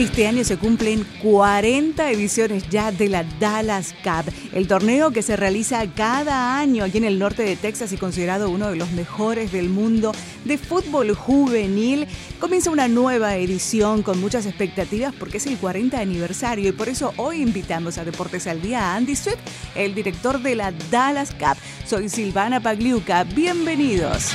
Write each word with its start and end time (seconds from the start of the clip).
Este 0.00 0.26
año 0.26 0.44
se 0.44 0.56
cumplen 0.56 1.06
40 1.22 2.10
ediciones 2.10 2.66
ya 2.70 2.90
de 2.90 3.10
la 3.10 3.22
Dallas 3.38 3.94
Cup, 4.02 4.32
el 4.54 4.66
torneo 4.66 5.10
que 5.10 5.20
se 5.20 5.36
realiza 5.36 5.86
cada 5.94 6.58
año 6.58 6.84
aquí 6.84 6.96
en 6.96 7.04
el 7.04 7.18
norte 7.18 7.42
de 7.42 7.54
Texas 7.54 7.92
y 7.92 7.98
considerado 7.98 8.48
uno 8.48 8.70
de 8.70 8.76
los 8.76 8.92
mejores 8.92 9.52
del 9.52 9.68
mundo 9.68 10.12
de 10.46 10.56
fútbol 10.56 11.14
juvenil. 11.14 12.06
Comienza 12.38 12.70
una 12.70 12.88
nueva 12.88 13.36
edición 13.36 14.02
con 14.02 14.18
muchas 14.18 14.46
expectativas 14.46 15.12
porque 15.14 15.36
es 15.36 15.46
el 15.46 15.58
40 15.58 16.00
aniversario 16.00 16.70
y 16.70 16.72
por 16.72 16.88
eso 16.88 17.12
hoy 17.18 17.42
invitamos 17.42 17.98
a 17.98 18.04
Deportes 18.06 18.46
al 18.46 18.62
Día 18.62 18.80
a 18.80 18.96
Andy 18.96 19.14
Swift, 19.14 19.36
el 19.74 19.94
director 19.94 20.40
de 20.40 20.54
la 20.54 20.72
Dallas 20.90 21.32
Cup. 21.34 21.58
Soy 21.86 22.08
Silvana 22.08 22.58
Pagliuca, 22.58 23.24
bienvenidos. 23.24 24.30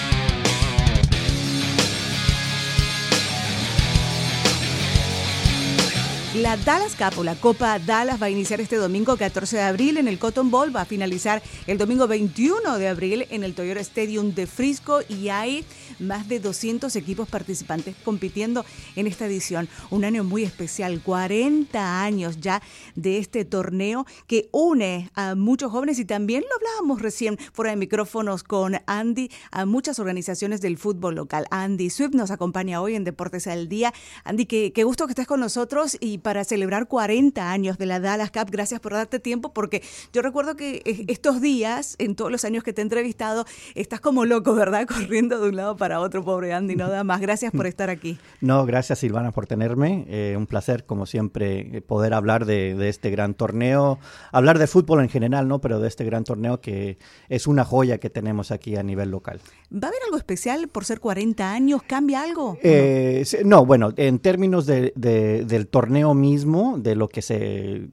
La 6.42 6.58
Dallas 6.58 6.96
Cup 6.98 7.24
la 7.24 7.36
Copa 7.36 7.80
Dallas 7.80 8.22
va 8.22 8.26
a 8.26 8.30
iniciar 8.30 8.60
este 8.60 8.76
domingo 8.76 9.16
14 9.16 9.56
de 9.56 9.62
abril 9.62 9.96
en 9.96 10.10
el 10.10 10.20
Cotton 10.20 10.52
Bowl, 10.52 10.76
va 10.76 10.82
a 10.82 10.86
finalizar 10.86 11.42
el 11.66 11.78
domingo 11.78 12.08
21 12.08 12.78
de 12.78 12.90
abril 12.90 13.26
en 13.30 13.46
el 13.46 13.56
Toyota 13.56 13.80
Stadium 13.80 14.34
de 14.36 14.46
Frisco 14.46 15.00
y 15.08 15.30
hay 15.30 15.64
más 15.98 16.28
de 16.28 16.42
200 16.42 16.94
equipos 16.98 17.30
participantes 17.30 17.96
compitiendo 18.04 18.66
en 18.98 19.08
esta 19.08 19.28
edición. 19.28 19.70
Un 19.92 20.04
año 20.04 20.26
muy 20.26 20.44
especial, 20.44 21.02
40 21.02 22.04
años 22.04 22.42
ya 22.42 22.62
de 22.96 23.18
este 23.18 23.46
torneo 23.46 24.06
que 24.28 24.50
une 24.52 25.10
a 25.16 25.36
muchos 25.36 25.72
jóvenes 25.72 26.00
y 26.00 26.06
también 26.06 26.44
lo 26.50 26.56
hablábamos 26.58 27.02
recién 27.02 27.38
fuera 27.54 27.72
de 27.72 27.78
micrófonos 27.78 28.44
con 28.44 28.76
Andy, 28.88 29.32
a 29.52 29.66
muchas 29.66 30.00
organizaciones 30.00 30.60
del 30.60 30.78
fútbol 30.78 31.16
local. 31.16 31.46
Andy 31.50 31.90
Swift 31.90 32.14
nos 32.14 32.30
acompaña 32.30 32.82
hoy 32.82 32.96
en 32.96 33.06
Deportes 33.06 33.48
al 33.48 33.70
Día. 33.70 33.94
Andy, 34.26 34.46
qué, 34.48 34.74
qué 34.74 34.84
gusto 34.84 35.06
que 35.08 35.12
estés 35.12 35.28
con 35.28 35.40
nosotros 35.40 35.96
y 36.02 36.25
para 36.26 36.44
celebrar 36.44 36.88
40 36.88 37.52
años 37.52 37.78
de 37.78 37.86
la 37.86 38.00
Dallas 38.00 38.32
Cup. 38.32 38.50
Gracias 38.50 38.80
por 38.80 38.94
darte 38.94 39.20
tiempo 39.20 39.54
porque 39.54 39.84
yo 40.12 40.24
recuerdo 40.24 40.56
que 40.56 40.82
eh, 40.84 41.06
estos 41.08 41.40
días, 41.40 41.96
en 42.00 42.16
todos 42.16 42.32
los 42.32 42.44
años 42.46 42.64
que 42.64 42.74
te 42.74 42.82
he 42.82 42.84
entrevistado, 42.84 43.46
estás 43.76 44.02
como 44.02 44.26
loco, 44.26 44.56
¿verdad? 44.56 44.88
Corriendo 44.88 45.40
de 45.40 45.50
un 45.50 45.56
lado 45.56 45.78
para 45.78 46.00
otro, 46.00 46.26
pobre 46.26 46.52
Andy, 46.52 46.76
nada 46.76 47.04
más. 47.04 47.22
Gracias 47.22 47.52
por 47.52 47.68
estar 47.68 47.92
aquí. 47.92 48.18
No, 48.42 48.66
gracias 48.66 49.00
Silvana 49.00 49.32
por 49.32 49.48
tenerme. 49.48 50.06
Eh, 50.08 50.36
un 50.38 50.46
placer, 50.46 50.86
como 50.86 51.06
siempre, 51.06 51.82
poder 51.82 52.14
hablar 52.14 52.46
de, 52.46 52.76
de, 52.76 52.90
este 52.90 53.10
gran 53.10 53.34
torneo, 53.34 53.98
hablar 54.32 54.60
de 54.60 54.68
fútbol 54.68 55.02
en 55.02 55.10
general, 55.10 55.48
¿no? 55.48 55.62
Pero 55.62 55.80
de 55.80 55.88
este 55.88 56.06
gran 56.06 56.24
torneo 56.24 56.62
que 56.62 56.98
es 57.30 57.48
una 57.48 57.66
joya 57.66 57.98
que 57.98 58.10
tenemos 58.10 58.52
aquí 58.52 58.76
a 58.76 58.84
nivel 58.84 59.10
local. 59.10 59.40
¿Va 59.72 59.88
a 59.88 59.90
haber 59.90 60.02
algo 60.06 60.18
especial 60.18 60.68
por 60.68 60.86
ser 60.86 61.00
40 61.00 61.52
años? 61.52 61.82
¿Cambia 61.84 62.22
algo? 62.22 62.58
Eh, 62.62 63.26
no, 63.46 63.66
bueno, 63.66 63.94
en 63.96 64.20
términos 64.20 64.66
de, 64.66 64.94
de, 64.96 65.46
del 65.46 65.68
torneo 65.68 66.15
mismo, 66.16 66.78
de 66.80 66.96
lo 66.96 67.08
que 67.08 67.22
se 67.22 67.90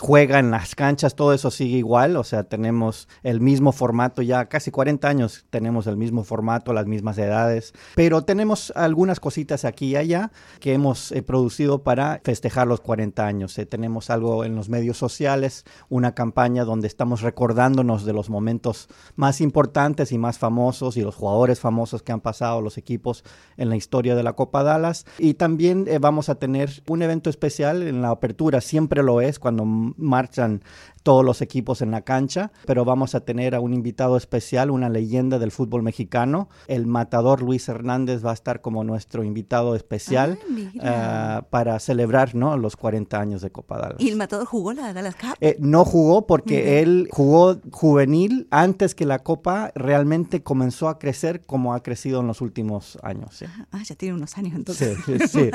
juega 0.00 0.38
en 0.38 0.50
las 0.50 0.74
canchas, 0.74 1.14
todo 1.14 1.32
eso 1.32 1.50
sigue 1.50 1.78
igual, 1.78 2.16
o 2.16 2.24
sea, 2.24 2.44
tenemos 2.44 3.08
el 3.22 3.40
mismo 3.40 3.72
formato, 3.72 4.22
ya 4.22 4.46
casi 4.46 4.70
40 4.70 5.08
años 5.08 5.46
tenemos 5.50 5.86
el 5.86 5.96
mismo 5.96 6.24
formato, 6.24 6.72
las 6.72 6.86
mismas 6.86 7.18
edades, 7.18 7.72
pero 7.94 8.22
tenemos 8.22 8.72
algunas 8.76 9.20
cositas 9.20 9.64
aquí 9.64 9.88
y 9.88 9.96
allá 9.96 10.30
que 10.60 10.74
hemos 10.74 11.12
eh, 11.12 11.22
producido 11.22 11.82
para 11.82 12.20
festejar 12.24 12.66
los 12.66 12.80
40 12.80 13.26
años. 13.26 13.58
Eh, 13.58 13.66
tenemos 13.66 14.10
algo 14.10 14.44
en 14.44 14.54
los 14.54 14.68
medios 14.68 14.98
sociales, 14.98 15.64
una 15.88 16.14
campaña 16.14 16.64
donde 16.64 16.86
estamos 16.86 17.22
recordándonos 17.22 18.04
de 18.04 18.12
los 18.12 18.30
momentos 18.30 18.88
más 19.16 19.40
importantes 19.40 20.12
y 20.12 20.18
más 20.18 20.38
famosos 20.38 20.96
y 20.96 21.02
los 21.02 21.14
jugadores 21.14 21.60
famosos 21.60 22.02
que 22.02 22.12
han 22.12 22.20
pasado 22.20 22.60
los 22.60 22.78
equipos 22.78 23.24
en 23.56 23.68
la 23.68 23.76
historia 23.76 24.14
de 24.14 24.22
la 24.22 24.34
Copa 24.34 24.62
Dallas. 24.62 25.06
Y 25.18 25.34
también 25.34 25.86
eh, 25.88 25.98
vamos 25.98 26.28
a 26.28 26.36
tener 26.36 26.82
un 26.88 27.02
evento 27.02 27.27
especial 27.28 27.82
en 27.82 28.02
la 28.02 28.10
apertura, 28.10 28.60
siempre 28.60 29.02
lo 29.02 29.20
es 29.20 29.38
cuando 29.38 29.64
marchan 29.64 30.62
todos 31.02 31.24
los 31.24 31.40
equipos 31.40 31.80
en 31.80 31.90
la 31.90 32.02
cancha, 32.02 32.50
pero 32.66 32.84
vamos 32.84 33.14
a 33.14 33.20
tener 33.20 33.54
a 33.54 33.60
un 33.60 33.72
invitado 33.72 34.16
especial, 34.16 34.70
una 34.70 34.88
leyenda 34.90 35.38
del 35.38 35.52
fútbol 35.52 35.82
mexicano. 35.82 36.48
El 36.66 36.86
matador 36.86 37.40
Luis 37.42 37.68
Hernández 37.68 38.24
va 38.24 38.32
a 38.32 38.34
estar 38.34 38.60
como 38.60 38.84
nuestro 38.84 39.24
invitado 39.24 39.74
especial 39.74 40.38
Ah, 40.80 41.40
uh, 41.42 41.50
para 41.50 41.78
celebrar 41.78 42.34
¿no? 42.34 42.56
los 42.56 42.76
40 42.76 43.18
años 43.18 43.42
de 43.42 43.50
Copa 43.50 43.78
Dallas. 43.78 43.96
¿Y 43.98 44.08
el 44.08 44.16
matador 44.16 44.46
jugó 44.46 44.72
la 44.72 44.92
Dallas 44.92 45.14
Cup? 45.16 45.34
Eh, 45.40 45.56
no 45.60 45.84
jugó 45.84 46.26
porque 46.26 46.58
Mira. 46.58 46.70
él 46.80 47.08
jugó 47.10 47.58
juvenil 47.70 48.46
antes 48.50 48.94
que 48.94 49.06
la 49.06 49.20
Copa 49.20 49.72
realmente 49.74 50.42
comenzó 50.42 50.88
a 50.88 50.98
crecer 50.98 51.42
como 51.42 51.74
ha 51.74 51.82
crecido 51.82 52.20
en 52.20 52.26
los 52.26 52.40
últimos 52.40 52.98
años. 53.02 53.36
¿sí? 53.36 53.46
Ah, 53.72 53.82
ya 53.82 53.94
tiene 53.94 54.14
unos 54.14 54.36
años 54.36 54.54
entonces. 54.54 54.98
Sí, 55.06 55.18
sí. 55.28 55.50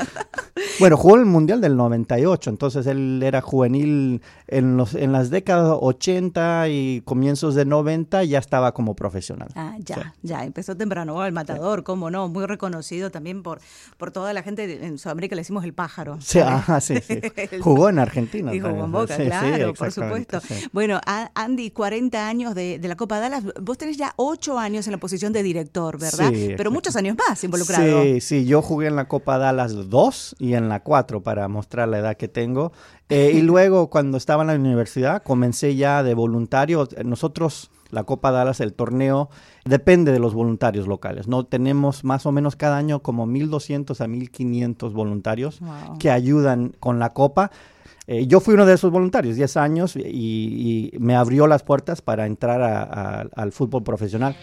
bueno, 0.80 0.98
jugó 0.98 1.16
el 1.16 1.26
Mundial 1.26 1.53
del 1.62 1.78
98, 1.78 2.50
entonces 2.50 2.86
él 2.88 3.22
era 3.24 3.42
juvenil 3.42 4.22
en, 4.48 4.78
los, 4.78 4.96
en 4.96 5.12
las 5.12 5.30
décadas 5.30 5.78
80 5.80 6.70
y 6.70 7.02
comienzos 7.02 7.56
de 7.56 7.66
90 7.66 8.24
ya 8.24 8.40
estaba 8.40 8.74
como 8.74 8.96
profesional. 8.96 9.50
Ah, 9.56 9.76
ya, 9.80 9.96
sí. 9.96 10.02
ya, 10.24 10.44
empezó 10.44 10.76
temprano. 10.76 11.16
Oh, 11.16 11.26
el 11.26 11.32
matador, 11.32 11.80
sí. 11.80 11.84
cómo 11.84 12.10
no, 12.10 12.28
muy 12.28 12.46
reconocido 12.46 13.12
también 13.12 13.44
por, 13.44 13.60
por 13.98 14.12
toda 14.12 14.34
la 14.34 14.44
gente 14.44 14.86
en 14.86 14.98
Sudamérica, 14.98 15.36
le 15.36 15.42
decimos 15.42 15.64
el 15.64 15.74
pájaro. 15.74 16.18
Sí, 16.22 16.40
ajá, 16.40 16.82
sí, 16.82 16.96
sí. 17.02 17.22
jugó 17.62 17.90
en 17.90 18.00
Argentina. 18.00 18.54
Y 18.54 18.60
jugó 18.60 18.86
en 18.86 18.92
Boca, 18.92 19.18
sí, 19.18 19.24
claro, 19.24 19.74
por 19.74 19.92
supuesto. 19.92 20.40
Bueno, 20.72 21.00
Andy, 21.34 21.72
40 21.72 22.28
años 22.28 22.56
de, 22.56 22.80
de, 22.80 22.88
la 22.88 22.96
Copa 22.96 23.20
Dallas, 23.20 23.44
vos 23.62 23.78
tenés 23.78 23.98
ya 23.98 24.14
8 24.18 24.60
años 24.60 24.88
en 24.88 24.92
la 24.92 24.98
posición 24.98 25.34
de 25.34 25.44
director, 25.44 26.00
¿verdad? 26.00 26.32
Pero 26.58 26.72
muchos 26.72 26.96
años 26.96 27.16
más 27.18 27.44
involucrado. 27.44 28.04
Sí, 28.04 28.22
sí, 28.22 28.46
yo 28.46 28.62
jugué 28.62 28.88
en 28.88 28.96
la 28.96 29.08
Copa 29.08 29.38
Dallas 29.38 29.90
2 29.90 30.36
y 30.40 30.54
en 30.54 30.70
la 30.70 30.82
4 30.82 31.22
para 31.22 31.43
mostrar 31.48 31.90
la 31.90 32.00
edad 32.00 32.18
que 32.18 32.28
tengo. 32.28 32.72
Eh, 33.10 33.32
y 33.36 33.42
luego, 33.42 33.90
cuando 33.92 34.18
estaba 34.18 34.44
en 34.44 34.48
la 34.48 34.56
universidad, 34.56 35.24
comencé 35.24 35.76
ya 35.76 36.04
de 36.04 36.14
voluntario. 36.14 36.88
Nosotros, 37.04 37.72
la 37.92 38.04
Copa 38.04 38.32
Dallas, 38.32 38.60
el 38.60 38.74
torneo, 38.74 39.30
depende 39.66 40.12
de 40.12 40.20
los 40.20 40.34
voluntarios 40.34 40.88
locales. 40.88 41.28
No 41.28 41.46
tenemos 41.46 42.04
más 42.04 42.26
o 42.26 42.32
menos 42.32 42.56
cada 42.56 42.78
año 42.78 43.02
como 43.02 43.26
1.200 43.28 44.02
a 44.02 44.08
1.500 44.08 44.94
voluntarios 44.94 45.60
wow. 45.60 45.98
que 46.00 46.12
ayudan 46.12 46.74
con 46.80 47.00
la 47.00 47.14
Copa. 47.14 47.52
Eh, 48.06 48.28
yo 48.28 48.42
fui 48.42 48.54
uno 48.56 48.66
de 48.66 48.74
esos 48.74 48.92
voluntarios, 48.92 49.38
10 49.38 49.58
años, 49.58 49.96
y, 49.96 50.02
y, 50.02 51.00
me 51.00 51.16
abrió 51.16 51.48
las 51.48 51.64
puertas 51.64 52.02
para 52.02 52.26
entrar 52.26 52.62
a, 52.62 52.84
a, 52.84 53.22
al 53.36 53.54
fútbol 53.54 53.84
profesional. 53.84 54.36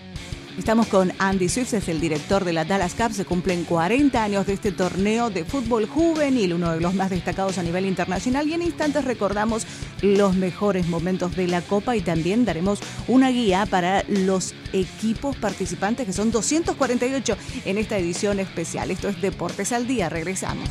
Estamos 0.58 0.88
con 0.88 1.12
Andy 1.18 1.48
Swift, 1.48 1.74
es 1.74 1.88
el 1.88 2.00
director 2.00 2.44
de 2.44 2.52
la 2.52 2.64
Dallas 2.64 2.94
Cup. 2.94 3.12
Se 3.12 3.24
cumplen 3.24 3.64
40 3.64 4.22
años 4.22 4.46
de 4.46 4.52
este 4.52 4.72
torneo 4.72 5.30
de 5.30 5.44
fútbol 5.44 5.86
juvenil, 5.86 6.54
uno 6.54 6.72
de 6.72 6.80
los 6.80 6.94
más 6.94 7.10
destacados 7.10 7.58
a 7.58 7.62
nivel 7.62 7.86
internacional. 7.86 8.46
Y 8.46 8.54
en 8.54 8.62
instantes 8.62 9.04
recordamos 9.04 9.66
los 10.02 10.34
mejores 10.34 10.88
momentos 10.88 11.34
de 11.36 11.46
la 11.46 11.62
Copa 11.62 11.96
y 11.96 12.00
también 12.00 12.44
daremos 12.44 12.80
una 13.08 13.30
guía 13.30 13.64
para 13.66 14.04
los 14.08 14.54
equipos 14.72 15.36
participantes, 15.36 16.06
que 16.06 16.12
son 16.12 16.30
248 16.30 17.36
en 17.64 17.78
esta 17.78 17.96
edición 17.96 18.40
especial. 18.40 18.90
Esto 18.90 19.08
es 19.08 19.20
Deportes 19.20 19.72
al 19.72 19.86
Día. 19.86 20.08
Regresamos. 20.08 20.68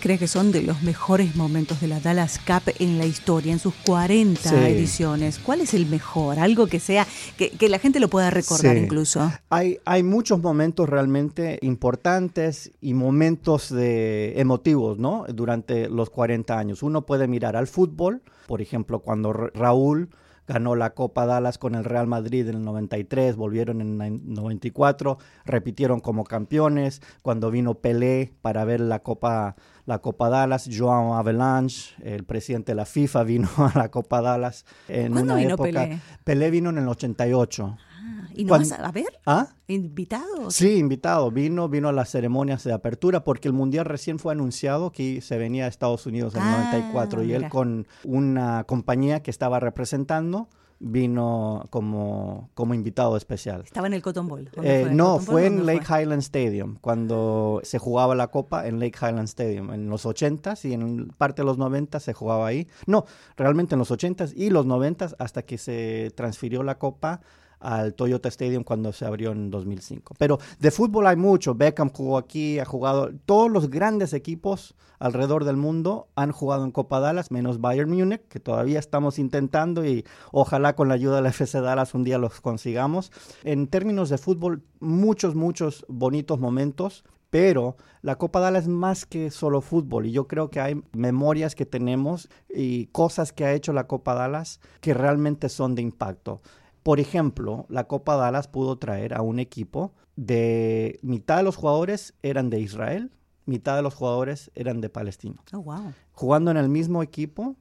Cree 0.00 0.18
que 0.18 0.26
son 0.26 0.50
de 0.50 0.62
los 0.62 0.82
mejores 0.82 1.36
momentos 1.36 1.80
de 1.80 1.86
la 1.86 2.00
Dallas 2.00 2.38
Cup 2.38 2.72
en 2.78 2.98
la 2.98 3.06
historia, 3.06 3.52
en 3.52 3.58
sus 3.58 3.74
40 3.86 4.40
sí. 4.40 4.54
ediciones? 4.56 5.38
¿Cuál 5.38 5.60
es 5.60 5.74
el 5.74 5.86
mejor? 5.86 6.38
Algo 6.38 6.66
que 6.66 6.80
sea, 6.80 7.06
que, 7.36 7.50
que 7.50 7.68
la 7.68 7.78
gente 7.78 8.00
lo 8.00 8.08
pueda 8.08 8.30
recordar 8.30 8.76
sí. 8.76 8.82
incluso. 8.82 9.30
Hay, 9.50 9.78
hay 9.84 10.02
muchos 10.02 10.40
momentos 10.40 10.88
realmente 10.88 11.58
importantes 11.62 12.72
y 12.80 12.94
momentos 12.94 13.72
de 13.72 14.40
emotivos, 14.40 14.98
¿no? 14.98 15.24
Durante 15.28 15.88
los 15.88 16.10
40 16.10 16.58
años. 16.58 16.82
Uno 16.82 17.06
puede 17.06 17.28
mirar 17.28 17.56
al 17.56 17.66
fútbol, 17.66 18.22
por 18.46 18.62
ejemplo, 18.62 19.00
cuando 19.00 19.32
Raúl 19.32 20.08
ganó 20.50 20.74
la 20.74 20.94
Copa 20.94 21.26
Dallas 21.26 21.58
con 21.58 21.76
el 21.76 21.84
Real 21.84 22.08
Madrid 22.08 22.48
en 22.48 22.56
el 22.56 22.64
93, 22.64 23.36
volvieron 23.36 23.80
en 23.80 24.02
el 24.02 24.34
94, 24.34 25.16
repitieron 25.44 26.00
como 26.00 26.24
campeones, 26.24 27.02
cuando 27.22 27.52
vino 27.52 27.74
Pelé 27.74 28.32
para 28.42 28.64
ver 28.64 28.80
la 28.80 28.98
Copa 28.98 29.54
la 29.86 30.00
Copa 30.00 30.28
Dallas, 30.28 30.68
Joan 30.72 31.16
Avalanche, 31.18 31.94
el 32.02 32.24
presidente 32.24 32.72
de 32.72 32.76
la 32.76 32.84
FIFA 32.84 33.22
vino 33.32 33.48
a 33.58 33.78
la 33.78 33.90
Copa 33.90 34.20
Dallas 34.20 34.64
en 34.88 35.12
¿Cuándo 35.12 35.34
una 35.34 35.42
vino 35.42 35.54
época 35.54 35.84
Pelé? 35.84 36.00
Pelé 36.24 36.50
vino 36.50 36.70
en 36.70 36.78
el 36.78 36.88
88. 36.88 37.76
Ah, 38.10 38.28
¿Y 38.34 38.44
no 38.44 38.48
Cuando- 38.48 38.68
vas 38.70 38.80
a, 38.80 38.92
ver? 38.92 39.18
¿Ah? 39.26 39.48
¿Invitado? 39.66 40.50
Sí, 40.50 40.76
invitado. 40.76 41.30
Vino, 41.30 41.68
vino 41.68 41.88
a 41.88 41.92
las 41.92 42.10
ceremonias 42.10 42.64
de 42.64 42.72
apertura 42.72 43.22
porque 43.24 43.48
el 43.48 43.54
Mundial 43.54 43.84
recién 43.84 44.18
fue 44.18 44.32
anunciado 44.32 44.90
que 44.92 45.20
se 45.20 45.38
venía 45.38 45.66
a 45.66 45.68
Estados 45.68 46.06
Unidos 46.06 46.34
en 46.34 46.42
Ah, 46.42 46.70
94 46.72 47.22
y 47.22 47.32
él 47.32 47.38
mira. 47.38 47.48
con 47.50 47.86
una 48.04 48.64
compañía 48.64 49.22
que 49.22 49.30
estaba 49.30 49.60
representando 49.60 50.48
vino 50.82 51.64
como, 51.70 52.48
como 52.54 52.72
invitado 52.72 53.16
especial. 53.16 53.62
¿Estaba 53.64 53.86
en 53.86 53.92
el 53.92 54.00
Cotton 54.02 54.26
Bowl? 54.28 54.48
Eh, 54.62 54.88
no, 54.90 55.18
fue 55.18 55.44
en 55.46 55.66
Lake 55.66 55.84
Highland 55.86 56.22
Stadium, 56.22 56.76
cuando 56.80 57.60
se 57.64 57.78
jugaba 57.78 58.14
la 58.14 58.28
Copa 58.28 58.66
en 58.66 58.80
Lake 58.80 58.96
Highland 58.98 59.28
Stadium. 59.28 59.72
En 59.72 59.90
los 59.90 60.06
80s 60.06 60.64
y 60.68 60.72
en 60.72 61.08
parte 61.18 61.42
de 61.42 61.46
los 61.46 61.58
90 61.58 62.00
se 62.00 62.14
jugaba 62.14 62.46
ahí. 62.46 62.66
No, 62.86 63.04
realmente 63.36 63.74
en 63.74 63.78
los 63.78 63.90
80s 63.90 64.32
y 64.34 64.48
los 64.48 64.64
90s 64.66 65.14
hasta 65.18 65.42
que 65.42 65.58
se 65.58 66.12
transfirió 66.16 66.62
la 66.62 66.78
Copa 66.78 67.20
al 67.60 67.94
Toyota 67.94 68.28
Stadium 68.28 68.64
cuando 68.64 68.92
se 68.92 69.04
abrió 69.04 69.32
en 69.32 69.50
2005. 69.50 70.14
Pero 70.18 70.38
de 70.58 70.70
fútbol 70.70 71.06
hay 71.06 71.16
mucho. 71.16 71.54
Beckham 71.54 71.90
jugó 71.90 72.18
aquí, 72.18 72.58
ha 72.58 72.64
jugado. 72.64 73.10
Todos 73.26 73.50
los 73.50 73.70
grandes 73.70 74.12
equipos 74.12 74.74
alrededor 74.98 75.44
del 75.44 75.56
mundo 75.56 76.08
han 76.14 76.32
jugado 76.32 76.64
en 76.64 76.72
Copa 76.72 77.00
Dallas, 77.00 77.30
menos 77.30 77.60
Bayern 77.60 77.90
Múnich, 77.90 78.26
que 78.28 78.40
todavía 78.40 78.78
estamos 78.78 79.18
intentando 79.18 79.84
y 79.84 80.04
ojalá 80.32 80.74
con 80.74 80.88
la 80.88 80.94
ayuda 80.94 81.16
de 81.16 81.22
la 81.22 81.28
FC 81.30 81.60
Dallas 81.60 81.94
un 81.94 82.04
día 82.04 82.18
los 82.18 82.40
consigamos. 82.40 83.12
En 83.44 83.68
términos 83.68 84.10
de 84.10 84.18
fútbol, 84.18 84.62
muchos, 84.80 85.34
muchos 85.34 85.84
bonitos 85.88 86.40
momentos. 86.40 87.04
Pero 87.30 87.76
la 88.02 88.16
Copa 88.16 88.40
Dallas 88.40 88.64
es 88.64 88.68
más 88.68 89.06
que 89.06 89.30
solo 89.30 89.60
fútbol 89.60 90.06
y 90.06 90.10
yo 90.10 90.26
creo 90.26 90.50
que 90.50 90.58
hay 90.58 90.82
memorias 90.92 91.54
que 91.54 91.64
tenemos 91.64 92.28
y 92.48 92.86
cosas 92.86 93.32
que 93.32 93.44
ha 93.44 93.52
hecho 93.52 93.72
la 93.72 93.86
Copa 93.86 94.14
Dallas 94.14 94.60
que 94.80 94.94
realmente 94.94 95.48
son 95.48 95.76
de 95.76 95.82
impacto. 95.82 96.42
Por 96.82 97.00
ejemplo, 97.00 97.66
la 97.68 97.84
Copa 97.84 98.16
Dallas 98.16 98.48
pudo 98.48 98.78
traer 98.78 99.14
a 99.14 99.22
un 99.22 99.38
equipo 99.38 99.92
de 100.16 100.98
mitad 101.02 101.38
de 101.38 101.42
los 101.42 101.56
jugadores 101.56 102.14
eran 102.22 102.50
de 102.50 102.60
Israel, 102.60 103.10
mitad 103.46 103.76
de 103.76 103.82
los 103.82 103.94
jugadores 103.94 104.50
eran 104.54 104.80
de 104.80 104.88
Palestina. 104.88 105.42
Oh, 105.52 105.62
wow. 105.62 105.92
Jugando 106.12 106.50
en 106.50 106.56
el 106.56 106.68
mismo 106.68 107.02
equipo 107.02 107.56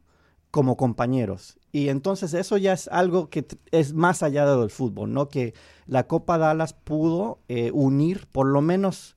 como 0.52 0.78
compañeros. 0.78 1.58
Y 1.72 1.90
entonces 1.90 2.34
eso 2.34 2.58
ya 2.58 2.74
es 2.74 2.88
algo 2.88 3.30
que 3.30 3.46
es 3.72 3.94
más 3.94 4.24
allá 4.24 4.46
del 4.46 4.72
fútbol, 4.72 5.14
¿no? 5.14 5.30
Que 5.30 5.54
la 5.86 6.08
Copa 6.08 6.38
Dallas 6.38 6.74
pudo 6.74 7.40
eh, 7.48 7.72
unir 7.72 8.28
por 8.32 8.48
lo 8.48 8.62
menos 8.62 9.16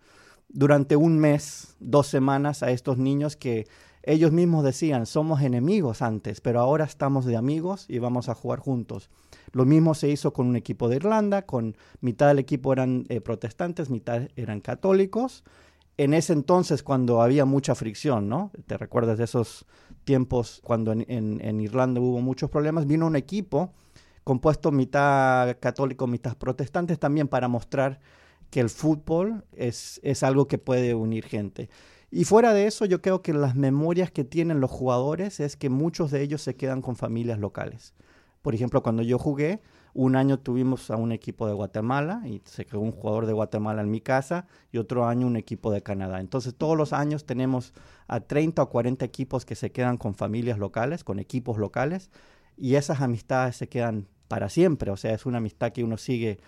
durante 0.48 0.96
un 0.96 1.18
mes, 1.18 1.76
dos 1.80 2.06
semanas 2.06 2.62
a 2.62 2.70
estos 2.70 2.98
niños 2.98 3.36
que 3.36 3.66
ellos 4.02 4.32
mismos 4.32 4.64
decían, 4.64 5.06
somos 5.06 5.42
enemigos 5.42 6.02
antes, 6.02 6.40
pero 6.40 6.60
ahora 6.60 6.84
estamos 6.84 7.24
de 7.24 7.36
amigos 7.36 7.86
y 7.88 7.98
vamos 7.98 8.28
a 8.28 8.34
jugar 8.34 8.58
juntos. 8.58 9.10
Lo 9.52 9.64
mismo 9.64 9.94
se 9.94 10.08
hizo 10.08 10.32
con 10.32 10.46
un 10.46 10.56
equipo 10.56 10.88
de 10.88 10.96
Irlanda, 10.96 11.42
con 11.42 11.76
mitad 12.00 12.28
del 12.28 12.40
equipo 12.40 12.72
eran 12.72 13.04
eh, 13.08 13.20
protestantes, 13.20 13.90
mitad 13.90 14.22
eran 14.34 14.60
católicos. 14.60 15.44
En 15.98 16.14
ese 16.14 16.32
entonces, 16.32 16.82
cuando 16.82 17.22
había 17.22 17.44
mucha 17.44 17.74
fricción, 17.74 18.28
¿no? 18.28 18.50
Te 18.66 18.76
recuerdas 18.76 19.18
de 19.18 19.24
esos 19.24 19.66
tiempos 20.04 20.60
cuando 20.64 20.92
en, 20.92 21.60
Irlanda 21.60 22.00
hubo 22.00 22.20
muchos 22.20 22.50
problemas, 22.50 22.86
vino 22.86 23.06
un 23.06 23.14
equipo 23.14 23.72
compuesto 24.24 24.70
mitad 24.72 25.58
católico, 25.60 26.06
mitad 26.06 26.36
protestantes, 26.36 26.98
también 26.98 27.28
para 27.28 27.48
mostrar 27.48 28.00
que 28.50 28.60
el 28.60 28.70
fútbol 28.70 29.44
es, 29.52 30.00
es 30.02 30.22
algo 30.22 30.46
que 30.46 30.58
puede 30.58 30.94
unir 30.94 31.24
gente. 31.24 31.68
Y 32.14 32.24
fuera 32.24 32.52
de 32.52 32.66
eso, 32.66 32.84
yo 32.84 33.00
creo 33.00 33.22
que 33.22 33.32
las 33.32 33.56
memorias 33.56 34.10
que 34.10 34.22
tienen 34.22 34.60
los 34.60 34.70
jugadores 34.70 35.40
es 35.40 35.56
que 35.56 35.70
muchos 35.70 36.10
de 36.10 36.20
ellos 36.20 36.42
se 36.42 36.56
quedan 36.56 36.82
con 36.82 36.94
familias 36.94 37.38
locales. 37.38 37.94
Por 38.42 38.54
ejemplo, 38.54 38.82
cuando 38.82 39.02
yo 39.02 39.18
jugué, 39.18 39.62
un 39.94 40.14
año 40.14 40.38
tuvimos 40.38 40.90
a 40.90 40.96
un 40.96 41.10
equipo 41.12 41.46
de 41.46 41.54
Guatemala 41.54 42.20
y 42.26 42.42
se 42.44 42.66
quedó 42.66 42.80
un 42.80 42.92
jugador 42.92 43.24
de 43.24 43.32
Guatemala 43.32 43.80
en 43.80 43.90
mi 43.90 44.02
casa 44.02 44.46
y 44.70 44.76
otro 44.76 45.06
año 45.06 45.26
un 45.26 45.36
equipo 45.36 45.72
de 45.72 45.82
Canadá. 45.82 46.20
Entonces 46.20 46.54
todos 46.54 46.76
los 46.76 46.92
años 46.92 47.24
tenemos 47.24 47.72
a 48.08 48.20
30 48.20 48.62
o 48.62 48.68
40 48.68 49.06
equipos 49.06 49.46
que 49.46 49.54
se 49.54 49.72
quedan 49.72 49.96
con 49.96 50.14
familias 50.14 50.58
locales, 50.58 51.04
con 51.04 51.18
equipos 51.18 51.56
locales 51.56 52.10
y 52.58 52.74
esas 52.74 53.00
amistades 53.00 53.56
se 53.56 53.70
quedan 53.70 54.06
para 54.28 54.50
siempre. 54.50 54.90
O 54.90 54.98
sea, 54.98 55.14
es 55.14 55.24
una 55.24 55.38
amistad 55.38 55.72
que 55.72 55.82
uno 55.82 55.96
sigue 55.96 56.40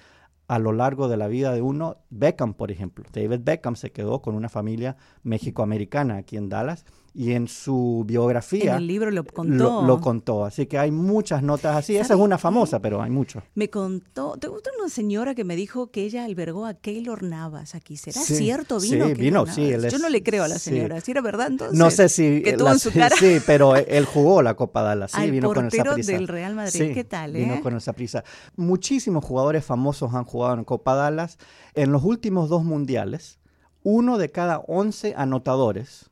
a 0.46 0.58
lo 0.58 0.72
largo 0.72 1.08
de 1.08 1.16
la 1.16 1.28
vida 1.28 1.52
de 1.52 1.62
uno. 1.62 1.96
Beckham, 2.10 2.54
por 2.54 2.70
ejemplo. 2.70 3.04
David 3.12 3.40
Beckham 3.42 3.76
se 3.76 3.92
quedó 3.92 4.22
con 4.22 4.34
una 4.34 4.48
familia 4.48 4.96
mexicoamericana 5.22 6.16
aquí 6.16 6.36
en 6.36 6.48
Dallas 6.48 6.84
y 7.14 7.32
en 7.32 7.46
su 7.46 8.02
biografía. 8.06 8.72
En 8.72 8.78
el 8.78 8.86
libro 8.88 9.10
lo 9.12 9.24
contó. 9.24 9.82
Lo, 9.82 10.00
contó. 10.00 10.44
Así 10.44 10.66
que 10.66 10.78
hay 10.78 10.90
muchas 10.90 11.44
notas 11.44 11.76
así. 11.76 11.96
Esa 11.96 12.14
es 12.14 12.20
una 12.20 12.38
famosa, 12.38 12.80
pero 12.80 13.00
hay 13.00 13.10
mucho. 13.10 13.40
Me 13.54 13.70
contó. 13.70 14.36
¿Te 14.36 14.48
gusta 14.48 14.70
una 14.80 14.88
señora 14.88 15.36
que 15.36 15.44
me 15.44 15.54
dijo 15.54 15.92
que 15.92 16.02
ella 16.02 16.24
albergó 16.24 16.66
a 16.66 16.74
Keylor 16.74 17.22
Navas 17.22 17.76
aquí? 17.76 17.96
¿Será 17.96 18.20
cierto? 18.20 18.80
¿Vino? 18.80 19.06
Sí, 19.06 19.14
vino, 19.14 19.46
sí. 19.46 19.70
Yo 19.90 19.98
no 19.98 20.08
le 20.08 20.24
creo 20.24 20.42
a 20.42 20.48
la 20.48 20.58
señora. 20.58 21.00
¿Si 21.00 21.12
era 21.12 21.20
verdad 21.20 21.46
entonces? 21.46 21.78
No 21.78 21.88
sé 21.92 22.08
si. 22.08 22.42
Que 22.42 22.54
tuvo 22.54 22.72
en 22.72 22.80
su 22.80 22.90
cara. 22.92 23.14
Sí, 23.16 23.38
pero 23.46 23.76
él 23.76 24.04
jugó 24.06 24.42
la 24.42 24.54
Copa 24.54 24.82
Dallas. 24.82 25.12
Sí, 25.12 25.30
vino 25.30 25.52
con 25.54 25.68
esa 25.68 25.84
prisa. 25.84 26.12
del 26.12 26.26
Real 26.26 26.56
Madrid. 26.56 26.92
¿Qué 26.94 27.04
tal? 27.04 27.32
Vino 27.32 27.54
eh? 27.54 27.60
con 27.60 27.76
esa 27.76 27.92
prisa. 27.92 28.24
Muchísimos 28.56 29.24
jugadores 29.24 29.64
famosos 29.64 30.14
han 30.14 30.24
jugado 30.24 30.54
en 30.54 30.64
Copa 30.64 30.96
Dallas. 30.96 31.38
En 31.74 31.92
los 31.92 32.02
últimos 32.02 32.48
dos 32.48 32.64
mundiales, 32.64 33.38
uno 33.84 34.18
de 34.18 34.30
cada 34.30 34.58
once 34.58 35.14
anotadores 35.16 36.10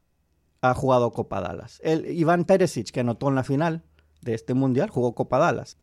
ha 0.62 0.74
jugado 0.74 1.12
Copa 1.12 1.40
Dallas. 1.40 1.80
El 1.82 2.06
Iván 2.06 2.44
Peresic, 2.44 2.90
que 2.90 3.00
anotó 3.00 3.28
en 3.28 3.34
la 3.34 3.44
final 3.44 3.82
de 4.22 4.34
este 4.34 4.54
mundial, 4.54 4.88
jugó 4.88 5.14
Copa 5.14 5.38
Dallas. 5.38 5.76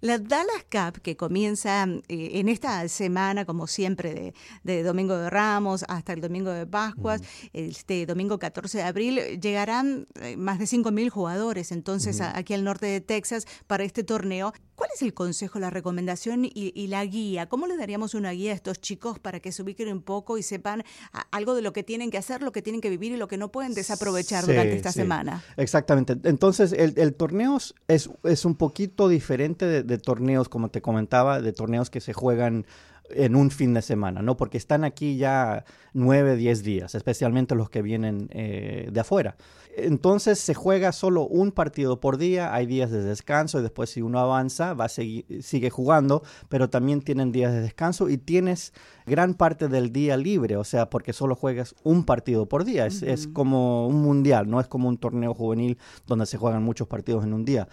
La 0.00 0.18
Dallas 0.18 0.64
Cup, 0.70 1.00
que 1.02 1.16
comienza 1.16 1.84
eh, 2.08 2.30
en 2.34 2.48
esta 2.48 2.86
semana, 2.86 3.44
como 3.44 3.66
siempre, 3.66 4.32
de, 4.62 4.82
Domingo 4.84 5.16
de 5.16 5.28
Ramos 5.28 5.84
hasta 5.88 6.12
el 6.12 6.20
Domingo 6.20 6.50
de 6.52 6.66
Pascuas, 6.66 7.20
este 7.52 8.06
domingo 8.06 8.38
14 8.38 8.78
de 8.78 8.84
abril, 8.84 9.40
llegarán 9.40 10.06
eh, 10.20 10.36
más 10.36 10.60
de 10.60 10.66
5.000 10.66 11.08
jugadores 11.10 11.72
entonces 11.72 12.20
aquí 12.20 12.54
al 12.54 12.62
norte 12.62 12.86
de 12.86 13.00
Texas 13.00 13.46
para 13.66 13.82
este 13.82 14.04
torneo. 14.04 14.52
¿Cuál 14.76 14.90
es 14.94 15.02
el 15.02 15.12
consejo, 15.12 15.58
la 15.58 15.70
recomendación 15.70 16.44
y, 16.44 16.86
la 16.86 17.04
guía? 17.04 17.48
¿Cómo 17.48 17.66
les 17.66 17.78
daríamos 17.78 18.14
una 18.14 18.30
guía 18.30 18.52
a 18.52 18.54
estos 18.54 18.80
chicos 18.80 19.18
para 19.18 19.40
que 19.40 19.50
se 19.50 19.62
ubiquen 19.62 19.88
un 19.88 20.02
poco 20.02 20.38
y 20.38 20.44
sepan 20.44 20.84
algo 21.32 21.56
de 21.56 21.62
lo 21.62 21.72
que 21.72 21.82
tienen 21.82 22.12
que 22.12 22.18
hacer, 22.18 22.42
lo 22.42 22.52
que 22.52 22.62
tienen 22.62 22.80
que 22.80 22.88
vivir 22.88 23.10
y 23.10 23.16
lo 23.16 23.26
que 23.26 23.36
no 23.38 23.50
pueden 23.50 23.74
desaprovechar 23.74 24.46
durante 24.46 24.76
esta 24.76 24.92
semana? 24.92 25.42
Exactamente. 25.56 26.16
Entonces, 26.22 26.72
el, 26.72 27.14
torneo 27.16 27.58
es, 27.88 28.08
es 28.22 28.44
un 28.44 28.54
poquito 28.54 29.08
diferente 29.08 29.66
de, 29.66 29.87
torneos, 29.96 30.50
como 30.50 30.68
te 30.68 30.82
comentaba, 30.82 31.40
de 31.40 31.54
torneos 31.54 31.88
que 31.88 32.02
se 32.02 32.12
juegan 32.12 32.66
en 33.10 33.36
un 33.36 33.50
fin 33.50 33.74
de 33.74 33.82
semana, 33.82 34.22
¿no? 34.22 34.36
Porque 34.36 34.58
están 34.58 34.84
aquí 34.84 35.16
ya 35.16 35.64
nueve, 35.92 36.36
diez 36.36 36.62
días, 36.62 36.94
especialmente 36.94 37.54
los 37.54 37.70
que 37.70 37.82
vienen 37.82 38.28
eh, 38.32 38.88
de 38.92 39.00
afuera. 39.00 39.36
Entonces 39.76 40.40
se 40.40 40.54
juega 40.54 40.92
solo 40.92 41.26
un 41.26 41.52
partido 41.52 42.00
por 42.00 42.18
día, 42.18 42.52
hay 42.52 42.66
días 42.66 42.90
de 42.90 43.02
descanso 43.02 43.60
y 43.60 43.62
después 43.62 43.90
si 43.90 44.02
uno 44.02 44.18
avanza 44.18 44.74
va 44.74 44.86
a 44.86 44.88
seguir, 44.88 45.24
sigue 45.42 45.70
jugando, 45.70 46.22
pero 46.48 46.68
también 46.68 47.00
tienen 47.00 47.30
días 47.30 47.52
de 47.52 47.60
descanso 47.60 48.08
y 48.08 48.18
tienes 48.18 48.72
gran 49.06 49.34
parte 49.34 49.68
del 49.68 49.92
día 49.92 50.16
libre, 50.16 50.56
o 50.56 50.64
sea, 50.64 50.90
porque 50.90 51.12
solo 51.12 51.36
juegas 51.36 51.76
un 51.84 52.04
partido 52.04 52.46
por 52.46 52.64
día, 52.64 52.86
es, 52.86 53.02
es 53.02 53.28
como 53.28 53.86
un 53.86 54.02
mundial, 54.02 54.50
no 54.50 54.60
es 54.60 54.66
como 54.66 54.88
un 54.88 54.98
torneo 54.98 55.32
juvenil 55.32 55.78
donde 56.06 56.26
se 56.26 56.38
juegan 56.38 56.64
muchos 56.64 56.88
partidos 56.88 57.24
en 57.24 57.32
un 57.32 57.44
día 57.44 57.68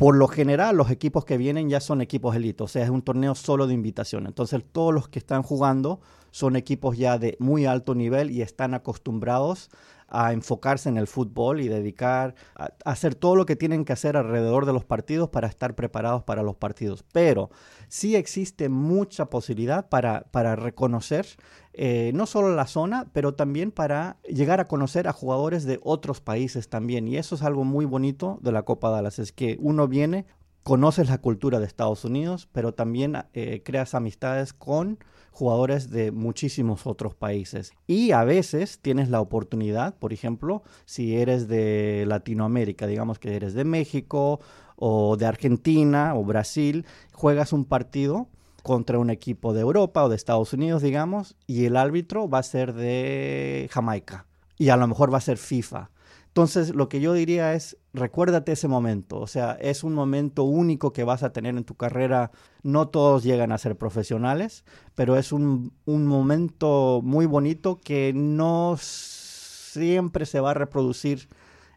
por 0.00 0.16
lo 0.16 0.28
general 0.28 0.78
los 0.78 0.90
equipos 0.90 1.26
que 1.26 1.36
vienen 1.36 1.68
ya 1.68 1.78
son 1.78 2.00
equipos 2.00 2.34
élites, 2.34 2.64
o 2.64 2.68
sea, 2.68 2.82
es 2.82 2.88
un 2.88 3.02
torneo 3.02 3.34
solo 3.34 3.66
de 3.66 3.74
invitación. 3.74 4.26
Entonces 4.26 4.64
todos 4.72 4.94
los 4.94 5.08
que 5.08 5.18
están 5.18 5.42
jugando 5.42 6.00
son 6.30 6.56
equipos 6.56 6.96
ya 6.96 7.18
de 7.18 7.36
muy 7.38 7.66
alto 7.66 7.94
nivel 7.94 8.30
y 8.30 8.40
están 8.40 8.72
acostumbrados 8.72 9.68
a 10.10 10.32
enfocarse 10.32 10.88
en 10.88 10.96
el 10.96 11.06
fútbol 11.06 11.60
y 11.60 11.68
dedicar 11.68 12.34
a, 12.56 12.70
hacer 12.84 13.14
todo 13.14 13.36
lo 13.36 13.46
que 13.46 13.56
tienen 13.56 13.84
que 13.84 13.92
hacer 13.92 14.16
alrededor 14.16 14.66
de 14.66 14.72
los 14.72 14.84
partidos 14.84 15.28
para 15.30 15.48
estar 15.48 15.74
preparados 15.74 16.24
para 16.24 16.42
los 16.42 16.56
partidos. 16.56 17.04
Pero 17.12 17.50
sí 17.88 18.16
existe 18.16 18.68
mucha 18.68 19.26
posibilidad 19.26 19.88
para, 19.88 20.26
para 20.30 20.56
reconocer 20.56 21.26
eh, 21.72 22.10
no 22.14 22.26
solo 22.26 22.54
la 22.54 22.66
zona, 22.66 23.08
pero 23.12 23.34
también 23.34 23.70
para 23.70 24.18
llegar 24.24 24.58
a 24.58 24.64
conocer 24.64 25.06
a 25.06 25.12
jugadores 25.12 25.64
de 25.64 25.78
otros 25.82 26.20
países 26.20 26.68
también. 26.68 27.06
Y 27.06 27.16
eso 27.16 27.36
es 27.36 27.42
algo 27.42 27.64
muy 27.64 27.84
bonito 27.84 28.38
de 28.42 28.52
la 28.52 28.64
Copa 28.64 28.90
Dallas, 28.90 29.18
es 29.18 29.32
que 29.32 29.56
uno 29.60 29.86
viene, 29.86 30.26
conoces 30.70 31.08
la 31.08 31.18
cultura 31.18 31.58
de 31.58 31.66
Estados 31.66 32.04
Unidos, 32.04 32.48
pero 32.52 32.72
también 32.72 33.16
eh, 33.34 33.60
creas 33.64 33.92
amistades 33.96 34.52
con 34.52 35.00
jugadores 35.32 35.90
de 35.90 36.12
muchísimos 36.12 36.86
otros 36.86 37.16
países. 37.16 37.72
Y 37.88 38.12
a 38.12 38.22
veces 38.22 38.78
tienes 38.80 39.10
la 39.10 39.20
oportunidad, 39.20 39.96
por 39.98 40.12
ejemplo, 40.12 40.62
si 40.84 41.16
eres 41.16 41.48
de 41.48 42.04
Latinoamérica, 42.06 42.86
digamos 42.86 43.18
que 43.18 43.34
eres 43.34 43.52
de 43.52 43.64
México 43.64 44.38
o 44.76 45.16
de 45.16 45.26
Argentina 45.26 46.14
o 46.14 46.22
Brasil, 46.22 46.86
juegas 47.14 47.52
un 47.52 47.64
partido 47.64 48.28
contra 48.62 49.00
un 49.00 49.10
equipo 49.10 49.52
de 49.52 49.62
Europa 49.62 50.04
o 50.04 50.08
de 50.08 50.14
Estados 50.14 50.52
Unidos, 50.52 50.82
digamos, 50.82 51.34
y 51.48 51.64
el 51.64 51.76
árbitro 51.76 52.28
va 52.28 52.38
a 52.38 52.44
ser 52.44 52.74
de 52.74 53.68
Jamaica 53.72 54.26
y 54.56 54.68
a 54.68 54.76
lo 54.76 54.86
mejor 54.86 55.12
va 55.12 55.18
a 55.18 55.20
ser 55.20 55.36
FIFA. 55.36 55.90
Entonces, 56.30 56.74
lo 56.76 56.88
que 56.88 57.00
yo 57.00 57.12
diría 57.12 57.54
es, 57.54 57.76
recuérdate 57.92 58.52
ese 58.52 58.68
momento, 58.68 59.18
o 59.18 59.26
sea, 59.26 59.58
es 59.60 59.82
un 59.82 59.94
momento 59.94 60.44
único 60.44 60.92
que 60.92 61.02
vas 61.02 61.24
a 61.24 61.32
tener 61.32 61.56
en 61.56 61.64
tu 61.64 61.74
carrera. 61.74 62.30
No 62.62 62.86
todos 62.88 63.24
llegan 63.24 63.50
a 63.50 63.58
ser 63.58 63.76
profesionales, 63.76 64.64
pero 64.94 65.16
es 65.16 65.32
un, 65.32 65.72
un 65.86 66.06
momento 66.06 67.00
muy 67.02 67.26
bonito 67.26 67.80
que 67.80 68.12
no 68.14 68.76
siempre 68.78 70.24
se 70.24 70.38
va 70.38 70.52
a 70.52 70.54
reproducir 70.54 71.28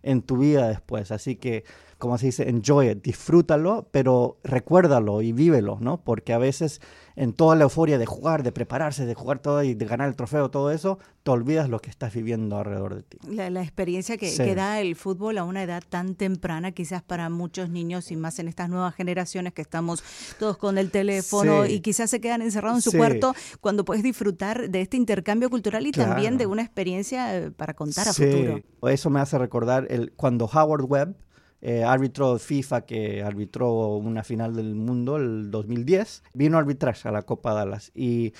en 0.04 0.22
tu 0.22 0.38
vida 0.38 0.68
después. 0.68 1.12
Así 1.12 1.36
que 1.36 1.64
como 2.04 2.18
se 2.18 2.26
dice, 2.26 2.50
enjoy 2.50 2.90
it, 2.90 3.02
disfrútalo, 3.02 3.88
pero 3.92 4.38
recuérdalo 4.44 5.22
y 5.22 5.32
vívelo, 5.32 5.78
¿no? 5.80 6.04
Porque 6.04 6.34
a 6.34 6.38
veces 6.38 6.82
en 7.16 7.32
toda 7.32 7.56
la 7.56 7.64
euforia 7.64 7.98
de 7.98 8.06
jugar, 8.06 8.44
de 8.44 8.52
prepararse, 8.52 9.06
de 9.06 9.14
jugar 9.14 9.40
todo 9.40 9.64
y 9.64 9.74
de 9.74 9.86
ganar 9.86 10.10
el 10.10 10.16
trofeo, 10.18 10.52
todo 10.52 10.70
eso, 10.72 11.00
te 11.24 11.32
olvidas 11.32 11.70
lo 11.70 11.80
que 11.80 11.90
estás 11.90 12.14
viviendo 12.14 12.58
alrededor 12.58 12.96
de 12.96 13.04
ti. 13.04 13.18
La, 13.30 13.62
experiencia 13.62 14.18
que, 14.18 14.54
da 14.54 14.82
el 14.82 14.98
fútbol 14.98 15.38
a 15.38 15.46
una 15.46 15.64
edad 15.64 15.82
tan 15.88 16.16
temprana, 16.16 16.74
quizás 16.74 17.02
para 17.02 17.30
muchos 17.30 17.70
niños 17.70 18.12
y 18.12 18.18
más 18.18 18.38
en 18.40 18.50
estas 18.50 18.68
nuevas 18.68 18.94
generaciones 18.96 19.54
que 19.54 19.62
estamos 19.62 20.04
todos 20.38 20.58
con 20.58 20.78
el 20.78 20.92
teléfono 20.92 21.66
y 21.66 21.80
quizás 21.80 22.10
se 22.10 22.20
quedan 22.20 22.42
encerrados 22.42 22.86
en 22.86 22.92
su 22.92 22.98
cuarto, 22.98 23.34
cuando 23.62 23.86
puedes 23.86 24.04
disfrutar 24.04 24.70
de 24.70 24.82
este 24.82 24.98
intercambio 24.98 25.50
cultural 25.50 25.88
y 25.88 25.94
también 25.94 26.38
de 26.38 26.48
una 26.48 26.64
experiencia 26.64 27.38
eh, 27.38 27.52
para 27.52 27.74
contar 27.74 28.10
a 28.10 28.14
futuro. 28.14 28.60
Eso 28.90 29.10
me 29.10 29.22
hace 29.22 29.38
recordar 29.38 29.88
el, 29.90 30.12
cuando 30.18 30.50
Howard 30.54 30.84
Webb 30.84 31.16
eh, 31.66 31.86
árbitro 31.86 32.38
FIFA 32.38 32.82
que 32.82 33.24
arbitró 33.24 33.96
una 33.96 34.26
final 34.26 34.54
del 34.54 34.76
mundo 34.76 35.16
el 35.16 35.50
2010, 35.50 36.24
vino 36.34 36.58
a 36.58 36.60
arbitrar 36.60 36.98
a 37.06 37.12
la 37.12 37.22
Copa 37.22 37.54
Dallas 37.54 37.90
y 37.96 38.34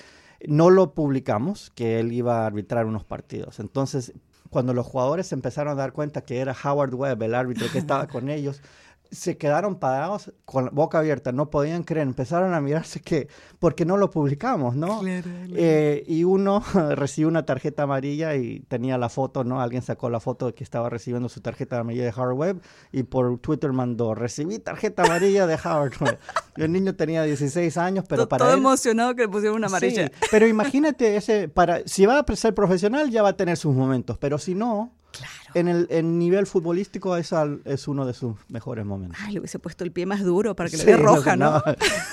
no 0.46 0.68
lo 0.68 0.92
publicamos 0.92 1.70
que 1.70 2.00
él 2.00 2.12
iba 2.12 2.42
a 2.42 2.46
arbitrar 2.46 2.84
unos 2.84 3.02
partidos. 3.02 3.60
Entonces, 3.60 4.12
cuando 4.50 4.74
los 4.74 4.84
jugadores 4.84 5.32
empezaron 5.32 5.72
a 5.72 5.74
dar 5.74 5.94
cuenta 5.94 6.20
que 6.20 6.36
era 6.38 6.54
Howard 6.64 6.94
Webb, 6.94 7.22
el 7.22 7.34
árbitro 7.34 7.66
que 7.72 7.78
estaba 7.78 8.08
con 8.08 8.28
ellos, 8.28 8.60
se 9.14 9.36
quedaron 9.36 9.76
parados 9.76 10.32
con 10.44 10.66
la 10.66 10.70
boca 10.70 10.98
abierta, 10.98 11.32
no 11.32 11.50
podían 11.50 11.82
creer, 11.82 12.06
empezaron 12.06 12.54
a 12.54 12.60
mirarse 12.60 13.00
que, 13.00 13.28
porque 13.58 13.84
no 13.84 13.96
lo 13.96 14.10
publicamos, 14.10 14.76
¿no? 14.76 15.00
Eh, 15.06 16.04
y 16.06 16.24
uno 16.24 16.62
recibió 16.94 17.28
una 17.28 17.46
tarjeta 17.46 17.84
amarilla 17.84 18.34
y 18.36 18.60
tenía 18.60 18.98
la 18.98 19.08
foto, 19.08 19.44
¿no? 19.44 19.60
Alguien 19.60 19.82
sacó 19.82 20.10
la 20.10 20.20
foto 20.20 20.46
de 20.46 20.54
que 20.54 20.64
estaba 20.64 20.90
recibiendo 20.90 21.28
su 21.28 21.40
tarjeta 21.40 21.78
amarilla 21.78 22.04
de 22.04 22.10
Howard 22.10 22.34
Webb 22.34 22.62
y 22.92 23.04
por 23.04 23.38
Twitter 23.38 23.72
mandó, 23.72 24.14
recibí 24.14 24.58
tarjeta 24.58 25.04
amarilla 25.04 25.46
de 25.46 25.54
Howard 25.54 25.92
Webb. 26.00 26.18
el 26.56 26.72
niño 26.72 26.94
tenía 26.94 27.22
16 27.22 27.76
años, 27.76 28.04
pero 28.08 28.28
para 28.28 28.44
Todo 28.44 28.54
emocionado 28.54 29.14
que 29.14 29.22
le 29.22 29.28
pusieron 29.28 29.56
una 29.56 29.68
amarilla. 29.68 30.10
pero 30.30 30.46
imagínate, 30.46 31.16
ese, 31.16 31.48
para, 31.48 31.80
si 31.86 32.06
va 32.06 32.18
a 32.18 32.36
ser 32.36 32.54
profesional 32.54 33.10
ya 33.10 33.22
va 33.22 33.30
a 33.30 33.36
tener 33.36 33.56
sus 33.56 33.74
momentos, 33.74 34.18
pero 34.18 34.38
si 34.38 34.54
no... 34.54 34.92
En 35.54 35.68
el 35.68 36.18
nivel 36.18 36.46
futbolístico 36.46 37.16
es, 37.16 37.32
es 37.64 37.88
uno 37.88 38.06
de 38.06 38.14
sus 38.14 38.34
mejores 38.48 38.84
momentos. 38.84 39.18
Ay, 39.22 39.34
le 39.34 39.40
hubiese 39.40 39.58
puesto 39.58 39.84
el 39.84 39.92
pie 39.92 40.06
más 40.06 40.22
duro 40.22 40.54
para 40.54 40.68
que 40.68 40.76
le 40.76 40.84
dé 40.84 40.96
roja, 40.96 41.36
¿no? 41.36 41.62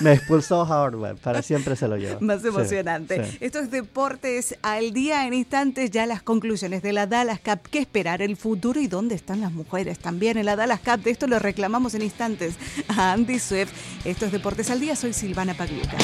Me 0.00 0.12
expulsó 0.12 0.62
Howard 0.62 0.96
Webb, 0.96 1.18
para 1.18 1.42
siempre 1.42 1.76
se 1.76 1.88
lo 1.88 1.96
lleva. 1.96 2.20
Más 2.20 2.44
emocionante. 2.44 3.38
Estos 3.40 3.70
deportes 3.70 4.56
al 4.62 4.92
día 4.92 5.26
en 5.26 5.34
instantes, 5.34 5.90
ya 5.90 6.06
las 6.06 6.22
conclusiones 6.22 6.82
de 6.82 6.92
la 6.92 7.06
Dallas 7.06 7.40
Cup. 7.40 7.60
¿Qué 7.70 7.78
esperar? 7.78 8.22
El 8.22 8.36
futuro 8.36 8.80
y 8.80 8.86
dónde 8.86 9.14
están 9.14 9.40
las 9.40 9.52
mujeres 9.52 9.98
también 9.98 10.38
en 10.38 10.46
la 10.46 10.56
Dallas 10.56 10.80
Cup. 10.80 11.02
De 11.02 11.10
esto 11.10 11.26
lo 11.26 11.38
reclamamos 11.38 11.94
en 11.94 12.02
instantes 12.02 12.54
a 12.88 13.12
Andy 13.12 13.38
Swift. 13.38 13.72
Estos 14.04 14.32
deportes 14.32 14.70
al 14.70 14.80
día, 14.80 14.96
soy 14.96 15.12
Silvana 15.12 15.54
Pagliuca. 15.54 15.96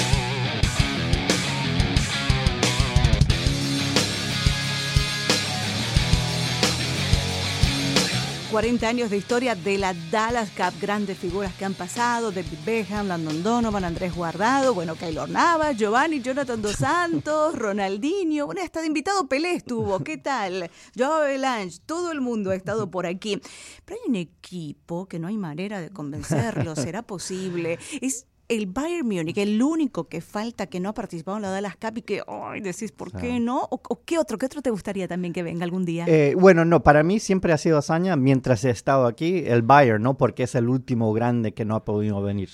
40 8.51 8.89
años 8.89 9.11
de 9.11 9.19
historia 9.19 9.55
de 9.55 9.77
la 9.77 9.95
Dallas 10.11 10.51
Cup, 10.51 10.73
grandes 10.81 11.19
figuras 11.19 11.53
que 11.55 11.67
han 11.67 11.75
pasado, 11.75 12.33
David 12.33 12.59
Beckham, 12.65 13.07
Landon 13.07 13.43
Donovan, 13.43 13.85
Andrés 13.85 14.15
Guardado, 14.15 14.73
bueno, 14.73 14.97
Kaylor 14.97 15.29
Navas, 15.29 15.77
Giovanni, 15.77 16.23
Jonathan 16.23 16.63
Dos 16.63 16.77
Santos, 16.77 17.55
Ronaldinho, 17.59 18.47
bueno, 18.47 18.63
hasta 18.63 18.81
de 18.81 18.87
invitado 18.87 19.29
Pelé 19.29 19.53
estuvo, 19.53 20.03
¿qué 20.03 20.17
tal? 20.17 20.71
Joao 20.97 21.25
Belange, 21.25 21.79
todo 21.85 22.11
el 22.11 22.23
mundo 22.23 22.51
ha 22.51 22.55
estado 22.55 22.91
por 22.91 23.07
aquí. 23.07 23.39
Pero 23.85 24.01
hay 24.03 24.09
un 24.09 24.17
equipo 24.17 25.07
que 25.07 25.19
no 25.19 25.29
hay 25.29 25.37
manera 25.37 25.81
de 25.81 25.91
convencerlo, 25.91 26.75
¿será 26.75 27.03
posible? 27.03 27.79
Es 28.01 28.27
el 28.49 28.67
Bayern 28.67 29.07
Múnich, 29.07 29.37
el 29.37 29.63
único 29.63 30.09
que 30.09 30.21
falta 30.21 30.67
que 30.67 30.81
no 30.81 30.89
ha 30.89 30.95
participado 30.95 31.37
en 31.37 31.43
la 31.43 31.51
Dallas 31.51 31.77
Cup 31.77 31.99
y 31.99 32.03
que, 32.03 32.23
decís, 32.63 32.93
¿por 32.93 33.13
qué 33.13 33.41
no? 33.41 33.69
¿O, 33.71 34.01
qué 34.05 34.19
otro? 34.19 34.39
¿Qué 34.39 34.47
otro 34.47 34.63
te 34.63 34.71
gustaría 34.71 35.07
también 35.07 35.35
que 35.35 35.43
venga 35.43 35.65
algún 35.65 35.85
día? 35.85 36.07
Eh, 36.09 36.35
bueno, 36.37 36.65
no, 36.65 36.83
para 36.83 37.03
mí 37.03 37.21
siempre 37.21 37.53
ha 37.53 37.59
sido 37.59 37.79
hazaña 37.79 38.17
mientras 38.17 38.65
he 38.65 38.71
estado 38.71 39.07
aquí, 39.07 39.45
el 39.47 39.63
Bayern, 39.63 40.03
¿no? 40.03 40.17
Porque 40.17 40.45
es 40.45 40.55
el 40.55 40.69
último 40.69 41.13
grande 41.13 41.53
que 41.53 41.67
no 41.67 41.77
ha 41.77 41.85
podido 41.85 42.23
venir 42.23 42.51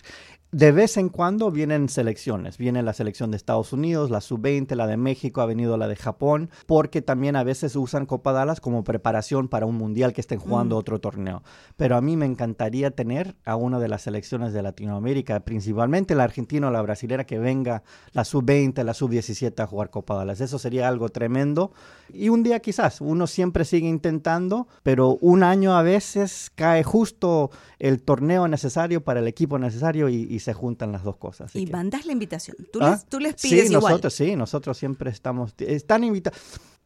de 0.54 0.70
vez 0.70 0.96
en 0.98 1.08
cuando 1.08 1.50
vienen 1.50 1.88
selecciones. 1.88 2.58
Viene 2.58 2.84
la 2.84 2.92
selección 2.92 3.32
de 3.32 3.36
Estados 3.36 3.72
Unidos, 3.72 4.08
la 4.08 4.20
sub-20, 4.20 4.76
la 4.76 4.86
de 4.86 4.96
México, 4.96 5.40
ha 5.40 5.46
venido 5.46 5.76
la 5.76 5.88
de 5.88 5.96
Japón, 5.96 6.48
porque 6.66 7.02
también 7.02 7.34
a 7.34 7.42
veces 7.42 7.74
usan 7.74 8.06
Copa 8.06 8.30
Dallas 8.30 8.60
como 8.60 8.84
preparación 8.84 9.48
para 9.48 9.66
un 9.66 9.74
mundial 9.74 10.12
que 10.12 10.20
estén 10.20 10.38
jugando 10.38 10.76
mm. 10.76 10.78
otro 10.78 11.00
torneo. 11.00 11.42
Pero 11.76 11.96
a 11.96 12.00
mí 12.00 12.16
me 12.16 12.26
encantaría 12.26 12.92
tener 12.92 13.34
a 13.44 13.56
una 13.56 13.80
de 13.80 13.88
las 13.88 14.02
selecciones 14.02 14.52
de 14.52 14.62
Latinoamérica, 14.62 15.40
principalmente 15.40 16.14
la 16.14 16.22
argentina 16.22 16.68
o 16.68 16.70
la 16.70 16.82
brasilera, 16.82 17.26
que 17.26 17.40
venga 17.40 17.82
la 18.12 18.24
sub-20, 18.24 18.84
la 18.84 18.94
sub-17 18.94 19.60
a 19.60 19.66
jugar 19.66 19.90
Copa 19.90 20.14
Dallas. 20.14 20.40
Eso 20.40 20.60
sería 20.60 20.86
algo 20.86 21.08
tremendo. 21.08 21.72
Y 22.12 22.28
un 22.28 22.44
día 22.44 22.60
quizás, 22.60 23.00
uno 23.00 23.26
siempre 23.26 23.64
sigue 23.64 23.88
intentando, 23.88 24.68
pero 24.84 25.18
un 25.20 25.42
año 25.42 25.76
a 25.76 25.82
veces 25.82 26.52
cae 26.54 26.84
justo 26.84 27.50
el 27.80 28.02
torneo 28.02 28.46
necesario 28.46 29.02
para 29.02 29.18
el 29.18 29.26
equipo 29.26 29.58
necesario 29.58 30.08
y 30.08 30.43
se 30.44 30.54
juntan 30.54 30.92
las 30.92 31.02
dos 31.02 31.16
cosas. 31.16 31.54
Y 31.56 31.66
mandas 31.66 32.06
la 32.06 32.12
invitación. 32.12 32.56
Tú, 32.72 32.78
les, 32.80 32.88
¿Ah? 32.88 33.04
tú 33.08 33.18
les 33.18 33.34
pides 33.34 33.68
sí, 33.68 33.74
Nosotros, 33.74 34.14
sí, 34.14 34.36
nosotros 34.36 34.78
siempre 34.78 35.10
estamos... 35.10 35.54
Están 35.58 36.04
invitados. 36.04 36.38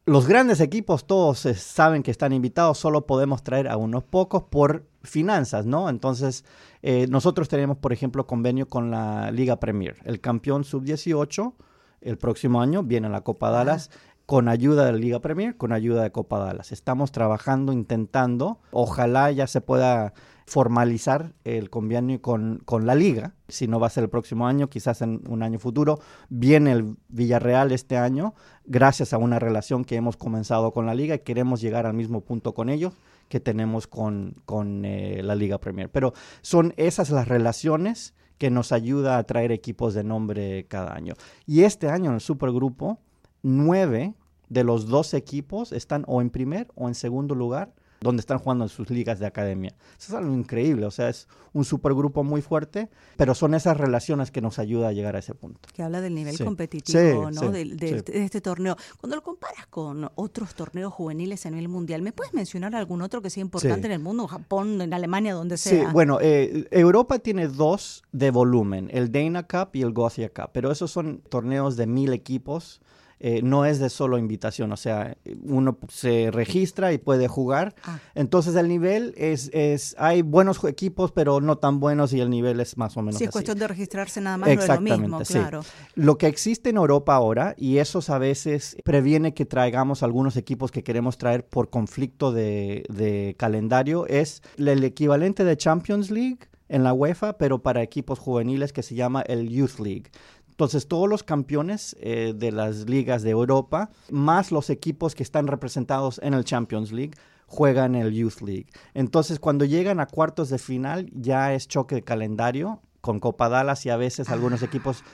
Los 0.06 0.26
grandes 0.26 0.60
equipos 0.60 1.06
todos 1.06 1.40
saben 1.40 2.02
que 2.02 2.10
están 2.10 2.32
invitados, 2.32 2.78
solo 2.78 3.06
podemos 3.06 3.42
traer 3.42 3.68
a 3.68 3.76
unos 3.76 4.04
pocos 4.04 4.44
por 4.44 4.86
finanzas, 5.02 5.66
¿no? 5.66 5.90
Entonces, 5.90 6.46
eh, 6.80 7.06
nosotros 7.10 7.48
tenemos, 7.48 7.76
por 7.76 7.92
ejemplo, 7.92 8.26
convenio 8.26 8.68
con 8.68 8.90
la 8.90 9.30
Liga 9.30 9.60
Premier. 9.60 9.98
El 10.04 10.20
campeón 10.22 10.64
sub-18 10.64 11.52
el 12.00 12.16
próximo 12.16 12.60
año 12.60 12.82
viene 12.82 13.08
a 13.08 13.10
la 13.10 13.22
Copa 13.22 13.50
Dallas 13.50 13.90
con 14.26 14.48
ayuda 14.48 14.84
de 14.84 14.92
la 14.92 14.98
Liga 14.98 15.20
Premier, 15.20 15.56
con 15.56 15.72
ayuda 15.72 16.02
de 16.02 16.12
Copa 16.12 16.38
Dallas. 16.38 16.70
Estamos 16.70 17.12
trabajando, 17.12 17.72
intentando, 17.72 18.60
ojalá 18.72 19.30
ya 19.30 19.46
se 19.46 19.60
pueda 19.60 20.12
formalizar 20.48 21.34
el 21.44 21.68
convenio 21.68 22.22
con, 22.22 22.62
con, 22.64 22.86
la 22.86 22.94
liga, 22.94 23.34
si 23.48 23.68
no 23.68 23.78
va 23.78 23.88
a 23.88 23.90
ser 23.90 24.04
el 24.04 24.10
próximo 24.10 24.46
año, 24.46 24.68
quizás 24.68 25.02
en 25.02 25.22
un 25.28 25.42
año 25.42 25.58
futuro. 25.58 26.00
Viene 26.30 26.72
el 26.72 26.96
Villarreal 27.08 27.70
este 27.70 27.98
año, 27.98 28.34
gracias 28.64 29.12
a 29.12 29.18
una 29.18 29.38
relación 29.38 29.84
que 29.84 29.96
hemos 29.96 30.16
comenzado 30.16 30.72
con 30.72 30.86
la 30.86 30.94
liga 30.94 31.14
y 31.14 31.18
queremos 31.20 31.60
llegar 31.60 31.86
al 31.86 31.94
mismo 31.94 32.22
punto 32.22 32.54
con 32.54 32.70
ellos 32.70 32.94
que 33.28 33.40
tenemos 33.40 33.86
con, 33.86 34.36
con 34.46 34.86
eh, 34.86 35.20
la 35.22 35.34
Liga 35.34 35.58
Premier. 35.58 35.90
Pero 35.90 36.14
son 36.40 36.72
esas 36.78 37.10
las 37.10 37.28
relaciones 37.28 38.14
que 38.38 38.50
nos 38.50 38.72
ayuda 38.72 39.18
a 39.18 39.24
traer 39.24 39.52
equipos 39.52 39.92
de 39.92 40.02
nombre 40.02 40.64
cada 40.66 40.94
año. 40.94 41.14
Y 41.44 41.64
este 41.64 41.90
año 41.90 42.06
en 42.06 42.14
el 42.14 42.20
Supergrupo, 42.20 42.98
nueve 43.42 44.14
de 44.48 44.64
los 44.64 44.86
dos 44.86 45.12
equipos 45.12 45.72
están 45.72 46.04
o 46.06 46.22
en 46.22 46.30
primer 46.30 46.68
o 46.74 46.88
en 46.88 46.94
segundo 46.94 47.34
lugar 47.34 47.74
donde 48.00 48.20
están 48.20 48.38
jugando 48.38 48.64
en 48.64 48.68
sus 48.68 48.90
ligas 48.90 49.18
de 49.18 49.26
academia. 49.26 49.74
Eso 49.98 50.12
es 50.12 50.14
algo 50.14 50.34
increíble, 50.34 50.86
o 50.86 50.90
sea, 50.90 51.08
es 51.08 51.28
un 51.52 51.64
supergrupo 51.64 52.22
muy 52.24 52.42
fuerte, 52.42 52.88
pero 53.16 53.34
son 53.34 53.54
esas 53.54 53.76
relaciones 53.76 54.30
que 54.30 54.40
nos 54.40 54.58
ayudan 54.58 54.90
a 54.90 54.92
llegar 54.92 55.16
a 55.16 55.18
ese 55.18 55.34
punto. 55.34 55.68
Que 55.74 55.82
habla 55.82 56.00
del 56.00 56.14
nivel 56.14 56.38
competitivo, 56.38 57.30
¿no? 57.30 57.50
de, 57.50 58.04
este 58.08 58.40
torneo. 58.40 58.76
Cuando 59.00 59.16
lo 59.16 59.22
comparas 59.22 59.66
con 59.66 60.10
otros 60.14 60.54
torneos 60.54 60.92
juveniles 60.92 61.44
a 61.46 61.50
nivel 61.50 61.68
mundial, 61.68 62.02
¿me 62.02 62.12
puedes 62.12 62.34
mencionar 62.34 62.74
algún 62.74 63.02
otro 63.02 63.22
que 63.22 63.30
sea 63.30 63.40
importante 63.40 63.86
en 63.86 63.92
el 63.92 64.00
mundo, 64.00 64.26
Japón, 64.26 64.80
en 64.80 64.94
Alemania, 64.94 65.34
donde 65.34 65.56
sea? 65.56 65.86
Sí, 65.86 65.92
bueno, 65.92 66.18
eh, 66.20 66.66
Europa 66.70 67.18
tiene 67.18 67.48
dos 67.48 68.04
de 68.12 68.30
volumen, 68.30 68.88
el 68.92 69.10
Dana 69.10 69.46
Cup 69.46 69.70
y 69.74 69.82
el 69.82 69.92
Gothia 69.92 70.28
Cup, 70.28 70.50
pero 70.52 70.70
esos 70.70 70.90
son 70.90 71.22
torneos 71.28 71.76
de 71.76 71.86
mil 71.86 72.12
equipos 72.12 72.80
eh, 73.20 73.40
no 73.42 73.64
es 73.64 73.78
de 73.78 73.90
solo 73.90 74.18
invitación, 74.18 74.70
o 74.72 74.76
sea, 74.76 75.16
uno 75.42 75.78
se 75.88 76.30
registra 76.30 76.92
y 76.92 76.98
puede 76.98 77.26
jugar. 77.28 77.74
Ah. 77.84 77.98
Entonces 78.14 78.54
el 78.54 78.68
nivel 78.68 79.14
es, 79.16 79.50
es, 79.52 79.96
hay 79.98 80.22
buenos 80.22 80.62
equipos, 80.64 81.12
pero 81.12 81.40
no 81.40 81.58
tan 81.58 81.80
buenos 81.80 82.12
y 82.12 82.20
el 82.20 82.30
nivel 82.30 82.60
es 82.60 82.76
más 82.76 82.96
o 82.96 83.02
menos. 83.02 83.18
Sí, 83.18 83.24
es 83.24 83.30
cuestión 83.30 83.58
de 83.58 83.66
registrarse 83.66 84.20
nada 84.20 84.36
más, 84.36 84.48
Exactamente, 84.48 85.08
lo 85.08 85.18
mismo, 85.18 85.20
claro. 85.22 85.62
Lo 85.94 86.16
que 86.16 86.28
existe 86.28 86.70
en 86.70 86.76
Europa 86.76 87.14
ahora, 87.14 87.54
y 87.56 87.78
eso 87.78 88.00
a 88.08 88.18
veces 88.18 88.76
previene 88.84 89.34
que 89.34 89.44
traigamos 89.44 90.02
algunos 90.02 90.36
equipos 90.36 90.70
que 90.70 90.84
queremos 90.84 91.18
traer 91.18 91.44
por 91.44 91.70
conflicto 91.70 92.32
de, 92.32 92.84
de 92.88 93.34
calendario, 93.38 94.06
es 94.06 94.42
el 94.56 94.84
equivalente 94.84 95.44
de 95.44 95.56
Champions 95.56 96.10
League 96.10 96.38
en 96.68 96.84
la 96.84 96.92
UEFA, 96.92 97.38
pero 97.38 97.62
para 97.62 97.82
equipos 97.82 98.18
juveniles 98.18 98.72
que 98.72 98.82
se 98.82 98.94
llama 98.94 99.22
el 99.22 99.48
Youth 99.48 99.78
League. 99.80 100.10
Entonces, 100.58 100.88
todos 100.88 101.08
los 101.08 101.22
campeones 101.22 101.96
eh, 102.00 102.32
de 102.34 102.50
las 102.50 102.88
ligas 102.88 103.22
de 103.22 103.30
Europa, 103.30 103.90
más 104.10 104.50
los 104.50 104.70
equipos 104.70 105.14
que 105.14 105.22
están 105.22 105.46
representados 105.46 106.20
en 106.20 106.34
el 106.34 106.42
Champions 106.42 106.90
League, 106.90 107.12
juegan 107.46 107.94
el 107.94 108.12
Youth 108.12 108.40
League. 108.40 108.66
Entonces, 108.92 109.38
cuando 109.38 109.64
llegan 109.64 110.00
a 110.00 110.06
cuartos 110.06 110.48
de 110.48 110.58
final, 110.58 111.10
ya 111.12 111.54
es 111.54 111.68
choque 111.68 111.94
de 111.94 112.02
calendario 112.02 112.82
con 113.00 113.20
Copa 113.20 113.48
Dallas 113.48 113.86
y 113.86 113.90
a 113.90 113.96
veces 113.96 114.30
algunos 114.30 114.62
ah. 114.62 114.64
equipos 114.64 115.04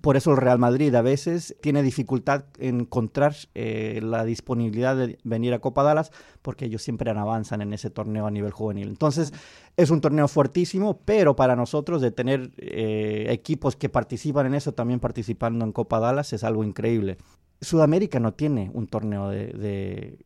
por 0.00 0.16
eso 0.16 0.30
el 0.30 0.36
Real 0.36 0.58
Madrid 0.58 0.94
a 0.94 1.02
veces 1.02 1.56
tiene 1.60 1.82
dificultad 1.82 2.44
en 2.58 2.80
encontrar 2.80 3.34
eh, 3.54 4.00
la 4.02 4.24
disponibilidad 4.24 4.96
de 4.96 5.18
venir 5.24 5.52
a 5.52 5.58
Copa 5.58 5.82
Dallas 5.82 6.12
porque 6.42 6.66
ellos 6.66 6.82
siempre 6.82 7.10
avanzan 7.10 7.60
en 7.60 7.72
ese 7.72 7.90
torneo 7.90 8.26
a 8.26 8.30
nivel 8.30 8.52
juvenil. 8.52 8.88
Entonces 8.88 9.32
es 9.76 9.90
un 9.90 10.00
torneo 10.00 10.28
fuertísimo, 10.28 11.00
pero 11.04 11.34
para 11.36 11.56
nosotros 11.56 12.00
de 12.00 12.12
tener 12.12 12.52
eh, 12.58 13.26
equipos 13.30 13.76
que 13.76 13.88
participan 13.88 14.46
en 14.46 14.54
eso, 14.54 14.72
también 14.72 15.00
participando 15.00 15.64
en 15.64 15.72
Copa 15.72 15.98
Dallas, 15.98 16.32
es 16.32 16.44
algo 16.44 16.64
increíble. 16.64 17.18
Sudamérica 17.60 18.20
no 18.20 18.32
tiene 18.32 18.70
un 18.72 18.86
torneo 18.86 19.28
de, 19.28 20.18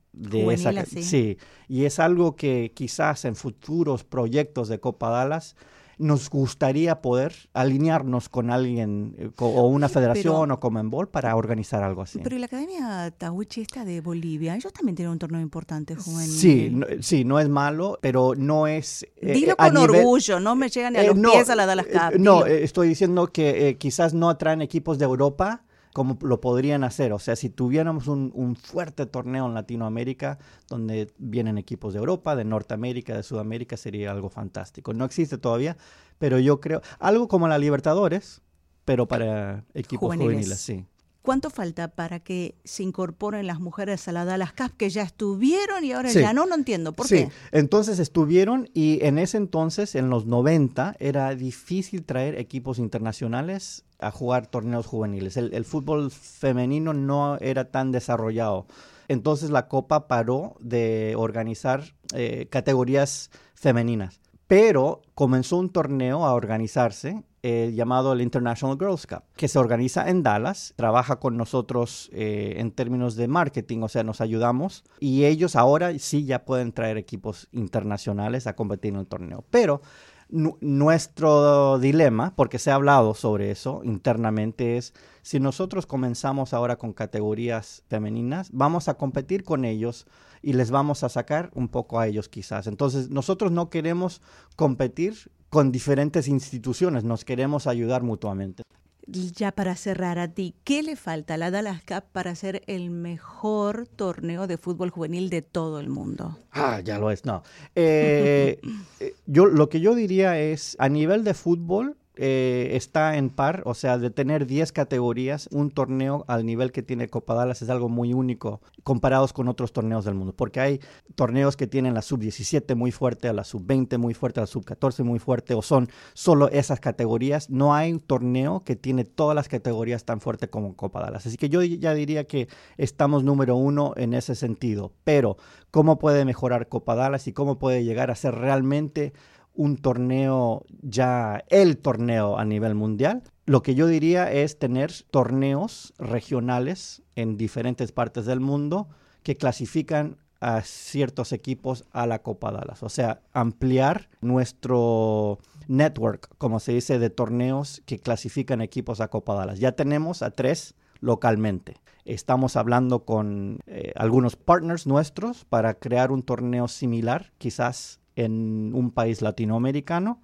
esa. 0.53 0.85
sí, 0.85 1.37
y 1.67 1.85
es 1.85 1.99
algo 1.99 2.37
que 2.37 2.71
quizás 2.75 3.25
en 3.25 3.35
futuros 3.35 4.05
proyectos 4.05 4.69
de 4.69 4.79
Copa 4.79 5.09
Dallas 5.09 5.57
nos 5.99 6.31
gustaría 6.31 7.01
poder 7.01 7.35
alinearnos 7.53 8.29
con 8.29 8.51
alguien 8.51 9.15
eh, 9.19 9.31
o 9.39 9.67
una 9.69 9.89
federación 9.89 10.51
o 10.51 10.61
como 10.61 10.81
en 10.81 10.91
Bol 10.91 11.09
para 11.09 11.35
organizar 11.37 11.83
algo 11.83 12.03
así. 12.03 12.21
Pero 12.23 12.39
la 12.39 12.47
Academia 12.47 13.11
Tahuichi 13.17 13.63
esta 13.63 13.85
de 13.85 14.01
Bolivia, 14.01 14.55
ellos 14.55 14.73
también 14.73 14.97
tienen 14.97 15.13
un 15.13 15.19
torneo 15.19 15.41
importante 15.41 15.95
juvenil. 15.95 16.31
Sí, 16.31 16.71
no, 16.71 16.87
sí, 17.01 17.25
no 17.25 17.39
es 17.39 17.49
malo, 17.49 17.99
pero 18.01 18.35
no 18.37 18.67
es... 18.67 19.07
Eh, 19.17 19.33
Dilo 19.35 19.57
con 19.57 19.77
orgullo, 19.77 20.41
no 20.41 20.57
me 20.57 20.69
llegan 20.69 20.97
a 20.97 21.03
los 21.03 21.19
pies 21.19 21.51
a 21.51 21.57
la 21.57 21.67
Dallas 21.67 21.87
Cup. 21.87 22.19
no, 22.19 22.47
estoy 22.47 22.89
diciendo 22.89 23.29
que 23.29 23.77
quizás 23.79 24.15
no 24.15 24.31
atraen 24.31 24.63
equipos 24.63 24.99
de 24.99 25.05
Europa, 25.05 25.65
como 25.95 26.19
lo 26.23 26.41
podrían 26.41 26.83
hacer. 26.83 27.13
O 27.13 27.21
sea, 27.21 27.37
si 27.37 27.49
tuviéramos 27.49 28.09
un, 28.09 28.57
fuerte 28.57 29.07
torneo 29.07 29.47
en 29.47 29.55
Latinoamérica, 29.55 30.41
donde 30.69 31.15
vienen 31.19 31.57
equipos 31.57 31.93
de 31.93 32.01
Europa, 32.01 32.35
de 32.35 32.45
Norteamérica, 32.45 33.17
de 33.17 33.23
Sudamérica, 33.23 33.77
sería 33.77 34.11
algo 34.11 34.29
fantástico. 34.29 34.93
No 34.93 35.05
existe 35.05 35.39
todavía, 35.39 35.77
pero 36.19 36.41
yo 36.41 36.61
creo, 36.61 36.83
algo 36.99 37.29
como 37.29 37.47
la 37.47 37.59
Libertadores, 37.59 38.43
pero 38.85 39.07
para 39.07 39.65
equipos 39.73 40.17
juveniles, 40.17 40.59
sí. 40.59 40.85
¿Cuánto 41.25 41.49
falta 41.49 41.89
para 41.89 42.21
que 42.21 42.55
se 42.65 42.83
incorporen 42.83 43.47
las 43.47 43.59
mujeres 43.59 44.09
a 44.09 44.13
la 44.13 44.27
Dallas 44.27 44.53
Cup 44.53 44.77
que 44.77 44.91
ya 44.91 45.01
estuvieron 45.01 45.83
y 45.83 45.93
ahora 45.93 46.13
ya 46.13 46.35
no? 46.35 46.45
No 46.45 46.55
entiendo. 46.55 46.93
¿Por 46.93 47.09
sí. 47.09 47.15
qué? 47.15 47.31
Entonces 47.51 47.99
estuvieron 47.99 48.69
y 48.75 49.03
en 49.03 49.19
ese 49.19 49.39
entonces, 49.39 49.95
en 49.95 50.11
los 50.11 50.27
90, 50.27 50.97
era 50.99 51.35
difícil 51.35 52.05
traer 52.05 52.39
equipos 52.39 52.79
internacionales 52.79 53.85
a 54.01 54.11
jugar 54.11 54.49
torneos 54.49 54.85
juveniles. 54.85 55.39
El, 55.39 55.65
fútbol 55.65 56.11
femenino 56.11 56.93
no 56.93 57.39
era 57.39 57.71
tan 57.71 57.91
desarrollado. 57.91 58.67
Entonces 59.09 59.49
la 59.49 59.67
Copa 59.67 60.07
paró 60.07 60.57
de 60.61 61.15
organizar 61.17 61.85
eh, 62.13 62.49
categorías 62.51 63.31
femeninas. 63.55 64.21
Pero 64.47 65.01
comenzó 65.15 65.57
un 65.57 65.71
torneo 65.71 66.27
a 66.27 66.35
organizarse 66.35 67.25
eh, 67.47 67.73
llamado 67.75 68.15
el 68.15 68.23
International 68.23 68.79
Girls 68.81 69.07
Cup, 69.07 69.23
que 69.37 69.49
se 69.49 69.59
organiza 69.59 70.09
en 70.09 70.23
Dallas, 70.23 70.73
trabaja 70.77 71.21
con 71.21 71.37
nosotros 71.37 72.09
eh, 72.15 72.55
en 72.57 72.71
términos 72.71 73.17
de 73.17 73.29
marketing, 73.29 73.83
o 73.83 73.89
sea, 73.91 74.03
nos 74.03 74.23
ayudamos 74.23 74.83
y 74.99 75.27
ellos 75.27 75.55
ahora 75.55 75.99
sí 75.99 76.25
ya 76.25 76.47
pueden 76.47 76.73
traer 76.73 76.97
equipos 76.97 77.49
internacionales 77.53 78.47
a 78.47 78.57
competir 78.57 78.95
en 78.95 79.01
el 79.01 79.07
torneo. 79.07 79.45
Pero 79.51 79.83
nuestro 80.31 81.79
dilema, 81.79 82.35
porque 82.35 82.59
se 82.59 82.71
ha 82.71 82.77
hablado 82.77 83.13
sobre 83.13 83.51
eso 83.51 83.83
internamente, 83.85 84.79
es 84.79 84.95
si 85.21 85.39
nosotros 85.39 85.85
comenzamos 85.85 86.55
ahora 86.55 86.77
con 86.77 86.95
categorías 86.95 87.85
femeninas, 87.89 88.49
vamos 88.55 88.89
a 88.89 88.95
competir 88.95 89.45
con 89.45 89.67
ellos 89.67 90.07
y 90.41 90.55
les 90.55 90.71
vamos 90.71 91.05
a 91.05 91.11
sacar 91.11 91.51
un 91.53 91.69
poco 91.69 92.01
a 92.01 92.07
ellos 92.07 92.31
quizás. 92.31 92.67
Entonces, 92.69 93.11
nosotros 93.11 93.53
no 93.53 93.69
queremos 93.69 94.23
competir 94.57 95.31
con 95.55 95.71
diferentes 95.71 96.27
instituciones, 96.27 97.05
nos 97.05 97.25
queremos 97.25 97.69
ayudar 97.69 98.03
mutuamente 98.03 98.65
ya 99.07 99.53
para 99.53 99.77
cerrar 99.77 100.19
a 100.19 100.29
ti, 100.29 100.55
¿qué 100.65 100.83
le 100.83 100.97
falta 100.97 101.35
a 101.35 101.37
la 101.37 101.53
Dallas 101.53 101.83
Cup 101.83 102.05
para 102.11 102.35
ser 102.35 102.63
el 102.67 102.91
mejor 102.91 103.87
torneo 103.87 104.47
de 104.47 104.57
fútbol 104.57 104.91
juvenil 104.91 105.31
de 105.31 105.43
todo 105.43 105.79
el 105.79 105.89
mundo? 105.89 106.39
Ah, 106.51 106.81
ya 106.81 106.99
lo 106.99 107.11
es, 107.11 107.25
no. 107.25 107.45
Eh, 107.77 108.59
eh, 109.01 109.15
yo, 109.27 109.47
lo 109.47 109.69
que 109.69 109.81
yo 109.81 109.95
diría 109.95 110.41
es, 110.41 110.77
a 110.81 110.89
nivel 110.89 111.23
de 111.23 111.35
fútbol, 111.35 111.97
eh, 112.17 112.71
está 112.75 113.17
en 113.17 113.31
par, 113.31 113.63
o 113.67 113.75
sea, 113.75 113.99
de 113.99 114.11
tener 114.11 114.47
10 114.47 114.71
categorías, 114.71 115.49
un 115.51 115.71
torneo 115.71 116.25
al 116.29 116.47
nivel 116.47 116.71
que 116.71 116.83
tiene 116.83 117.09
Copa 117.09 117.35
Dallas 117.35 117.61
es 117.63 117.71
algo 117.71 117.89
muy 117.89 118.15
único 118.15 118.61
comparados 118.85 119.33
con 119.33 119.49
otros 119.49 119.73
torneos 119.73 120.05
del 120.05 120.15
mundo, 120.15 120.33
porque 120.37 120.61
hay 120.61 120.81
torneos 121.17 121.57
que 121.57 121.67
tienen 121.67 121.95
la 121.95 122.03
sub-17 122.03 122.77
muy 122.77 122.93
fuerte, 122.93 123.29
a 123.29 123.33
la 123.33 123.43
sub-20 123.43 123.99
muy 123.99 124.15
fuerte, 124.15 124.41
a 124.41 124.43
la 124.43 124.47
sub-14 124.47 125.03
muy 125.03 125.19
fuerte, 125.19 125.55
o 125.55 125.63
son 125.63 125.89
solo 126.13 126.49
esas 126.51 126.81
categorías. 126.81 127.51
No 127.51 127.75
hay 127.75 127.93
un 127.93 128.01
torneo 128.01 128.63
que 128.63 128.77
tiene 128.77 129.05
todas 129.05 129.35
las 129.35 129.49
categorías 129.49 130.05
tan 130.05 130.21
fuerte 130.21 130.49
como 130.49 130.77
Copa 130.77 131.01
Dallas. 131.01 131.27
Así 131.27 131.37
que 131.37 131.49
yo 131.49 131.63
ya 131.63 131.95
diría 131.95 132.25
que 132.25 132.49
estamos 132.77 133.25
número 133.25 133.57
uno 133.57 133.95
en 133.97 134.15
ese 134.15 134.35
sentido, 134.35 134.93
pero 135.03 135.37
¿cómo 135.71 135.99
puede 135.99 136.25
mejorar 136.25 136.69
Copa 136.69 136.95
Dallas 136.95 137.27
y 137.27 137.33
cómo 137.33 137.59
puede 137.59 137.85
llegar 137.85 138.11
a 138.11 138.15
ser 138.15 138.35
realmente 138.35 139.13
un 139.55 139.77
torneo 139.77 140.65
ya, 140.83 141.45
el 141.49 141.79
torneo 141.79 142.39
a 142.39 142.45
nivel 142.45 142.75
mundial. 142.75 143.23
Lo 143.47 143.63
que 143.63 143.75
yo 143.75 143.87
diría 143.87 144.31
es 144.33 144.59
tener 144.59 144.93
torneos 145.11 145.95
regionales 145.99 147.03
en 147.15 147.37
diferentes 147.37 147.93
partes 147.93 148.27
del 148.27 148.41
mundo 148.41 148.89
que 149.23 149.37
clasifican 149.37 150.17
a 150.41 150.61
ciertos 150.63 151.33
equipos 151.33 151.85
a 151.93 152.07
la 152.07 152.21
Copa 152.21 152.53
Dallas. 152.53 152.83
O 152.83 152.89
sea, 152.89 153.23
ampliar 153.33 154.11
nuestro 154.21 155.39
network, 155.69 156.29
como 156.37 156.61
se 156.61 156.73
dice, 156.73 156.99
de 156.99 157.11
torneos 157.11 157.83
que 157.87 157.99
clasifican 157.99 158.61
equipos 158.61 159.01
a 159.01 159.09
Copa 159.09 159.35
Dallas. 159.35 159.59
Ya 159.59 159.73
tenemos 159.73 160.23
a 160.23 160.31
tres 160.31 160.75
localmente. 161.01 161.77
Estamos 162.05 162.57
hablando 162.57 163.05
con 163.05 163.61
eh, 163.67 163.93
algunos 163.97 164.37
partners 164.37 164.87
nuestros 164.87 165.45
para 165.47 165.75
crear 165.75 166.13
un 166.13 166.23
torneo 166.23 166.69
similar, 166.69 167.33
quizás 167.39 168.01
en 168.17 168.73
un 168.75 168.91
país 168.91 169.23
latinoamericano 169.23 170.21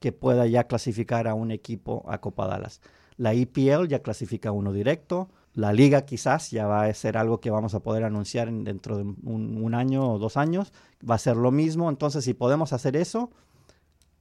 que 0.00 0.12
pueda 0.12 0.46
ya 0.46 0.64
clasificar 0.64 1.28
a 1.28 1.34
un 1.34 1.50
equipo 1.50 2.04
a 2.08 2.20
Copa 2.20 2.46
Dallas. 2.46 2.80
La 3.16 3.34
IPL 3.34 3.88
ya 3.88 4.00
clasifica 4.00 4.52
uno 4.52 4.72
directo. 4.72 5.30
La 5.54 5.72
liga 5.72 6.04
quizás 6.04 6.50
ya 6.50 6.66
va 6.66 6.84
a 6.84 6.94
ser 6.94 7.16
algo 7.16 7.40
que 7.40 7.50
vamos 7.50 7.74
a 7.74 7.80
poder 7.80 8.04
anunciar 8.04 8.52
dentro 8.52 8.98
de 8.98 9.04
un, 9.04 9.74
año 9.74 10.12
o 10.12 10.18
dos 10.18 10.36
años. 10.36 10.72
Va 11.08 11.14
a 11.14 11.18
ser 11.18 11.36
lo 11.36 11.52
mismo. 11.52 11.88
Entonces, 11.88 12.24
si 12.24 12.34
podemos 12.34 12.72
hacer 12.72 12.96
eso, 12.96 13.30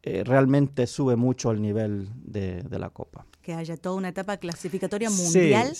eh, 0.04 0.24
realmente 0.24 0.86
sube 0.86 1.16
mucho 1.16 1.50
el 1.52 1.62
nivel 1.62 2.10
de, 2.16 2.64
la 2.70 2.92
Copa. 2.92 3.26
Que 3.42 3.54
haya 3.54 3.76
toda 3.78 3.96
una 3.96 4.10
etapa 4.10 4.38
clasificatoria 4.38 5.10
mundial 5.10 5.74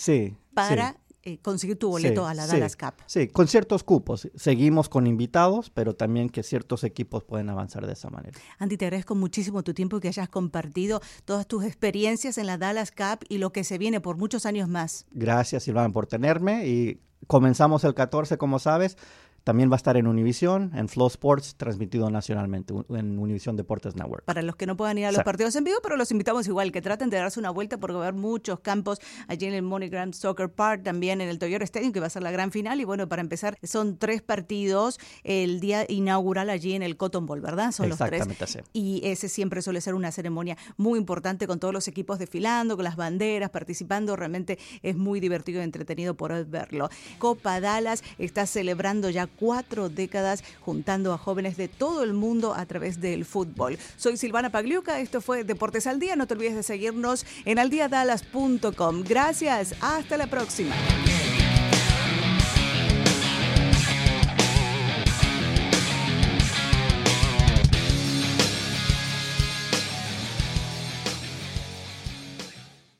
para 0.54 0.96
eh, 1.26 1.38
conseguir 1.38 1.78
tu 1.78 1.88
boleto 1.88 2.26
a 2.26 2.34
la 2.34 2.46
Dallas 2.46 2.76
Cup. 2.76 2.94
Sí, 3.06 3.28
con 3.28 3.48
ciertos 3.48 3.82
cupos. 3.82 4.28
Seguimos 4.34 4.88
con 4.88 5.06
invitados, 5.06 5.70
pero 5.70 5.94
también 5.94 6.28
que 6.28 6.42
ciertos 6.42 6.84
equipos 6.84 7.24
pueden 7.24 7.48
avanzar 7.48 7.86
de 7.86 7.94
esa 7.94 8.10
manera. 8.10 8.38
Andy, 8.58 8.76
te 8.76 8.84
agradezco 8.84 9.14
muchísimo 9.14 9.62
tu 9.62 9.72
tiempo 9.72 9.96
y 9.96 10.00
que 10.00 10.08
hayas 10.08 10.28
compartido 10.28 11.00
todas 11.24 11.46
tus 11.46 11.64
experiencias 11.64 12.36
en 12.36 12.46
la 12.46 12.58
Dallas 12.58 12.90
Cup 12.90 13.24
y 13.28 13.38
lo 13.38 13.52
que 13.52 13.64
se 13.64 13.78
viene 13.78 14.00
por 14.00 14.16
muchos 14.18 14.44
años 14.44 14.68
más. 14.68 15.06
Gracias, 15.12 15.62
Silvana, 15.62 15.92
por 15.92 16.06
tenerme 16.06 16.66
y 16.66 17.00
comenzamos 17.26 17.84
el 17.84 17.94
14, 17.94 18.36
como 18.38 18.58
sabes. 18.58 18.96
También 19.44 19.70
va 19.70 19.74
a 19.74 19.76
estar 19.76 19.98
en 19.98 20.06
Univision, 20.06 20.72
en 20.74 20.88
Flow 20.88 21.06
Sports, 21.06 21.56
transmitido 21.56 22.10
nacionalmente 22.10 22.72
en 22.88 23.18
Univision 23.18 23.56
Deportes 23.56 23.94
Network. 23.94 24.24
Para 24.24 24.40
los 24.40 24.56
que 24.56 24.64
no 24.64 24.74
puedan 24.74 24.96
ir 24.96 25.04
a 25.04 25.12
los 25.12 25.22
partidos 25.22 25.54
en 25.56 25.64
vivo, 25.64 25.76
pero 25.82 25.98
los 25.98 26.10
invitamos 26.10 26.46
igual, 26.46 26.72
que 26.72 26.80
traten 26.80 27.10
de 27.10 27.18
darse 27.18 27.38
una 27.38 27.50
vuelta 27.50 27.76
porque 27.76 27.94
va 27.94 28.06
a 28.06 28.08
haber 28.08 28.18
muchos 28.18 28.60
campos 28.60 29.00
allí 29.28 29.44
en 29.44 29.52
el 29.52 29.60
MoneyGram 29.60 30.14
Soccer 30.14 30.50
Park, 30.50 30.82
también 30.82 31.20
en 31.20 31.28
el 31.28 31.38
Toyota 31.38 31.62
Stadium, 31.64 31.92
que 31.92 32.00
va 32.00 32.06
a 32.06 32.10
ser 32.10 32.22
la 32.22 32.30
gran 32.30 32.52
final. 32.52 32.80
Y 32.80 32.84
bueno, 32.84 33.06
para 33.06 33.20
empezar, 33.20 33.58
son 33.62 33.98
tres 33.98 34.22
partidos 34.22 34.98
el 35.24 35.60
día 35.60 35.84
inaugural 35.88 36.48
allí 36.48 36.72
en 36.72 36.82
el 36.82 36.96
Cotton 36.96 37.26
Bowl, 37.26 37.42
¿verdad? 37.42 37.72
Son 37.72 37.90
los 37.90 37.98
tres. 37.98 38.26
Y 38.72 39.02
ese 39.04 39.28
siempre 39.28 39.60
suele 39.60 39.82
ser 39.82 39.92
una 39.92 40.10
ceremonia 40.10 40.56
muy 40.78 40.98
importante 40.98 41.46
con 41.46 41.60
todos 41.60 41.74
los 41.74 41.86
equipos 41.86 42.18
desfilando, 42.18 42.76
con 42.76 42.84
las 42.84 42.96
banderas, 42.96 43.50
participando. 43.50 44.16
Realmente 44.16 44.58
es 44.82 44.96
muy 44.96 45.20
divertido 45.20 45.60
y 45.60 45.64
entretenido 45.64 46.14
por 46.14 46.46
verlo. 46.46 46.88
Copa 47.18 47.60
Dallas 47.60 48.02
está 48.16 48.46
celebrando 48.46 49.10
ya 49.10 49.28
cuatro 49.38 49.88
décadas 49.88 50.44
juntando 50.60 51.12
a 51.12 51.18
jóvenes 51.18 51.56
de 51.56 51.68
todo 51.68 52.02
el 52.02 52.12
mundo 52.12 52.54
a 52.54 52.66
través 52.66 53.00
del 53.00 53.24
fútbol. 53.24 53.78
Soy 53.96 54.16
Silvana 54.16 54.50
Pagliuca, 54.50 55.00
esto 55.00 55.20
fue 55.20 55.44
Deportes 55.44 55.86
al 55.86 56.00
Día. 56.00 56.16
No 56.16 56.26
te 56.26 56.34
olvides 56.34 56.54
de 56.54 56.62
seguirnos 56.62 57.26
en 57.44 57.58
aldiadalas.com. 57.58 59.02
Gracias, 59.02 59.74
hasta 59.80 60.16
la 60.16 60.26
próxima. 60.26 60.74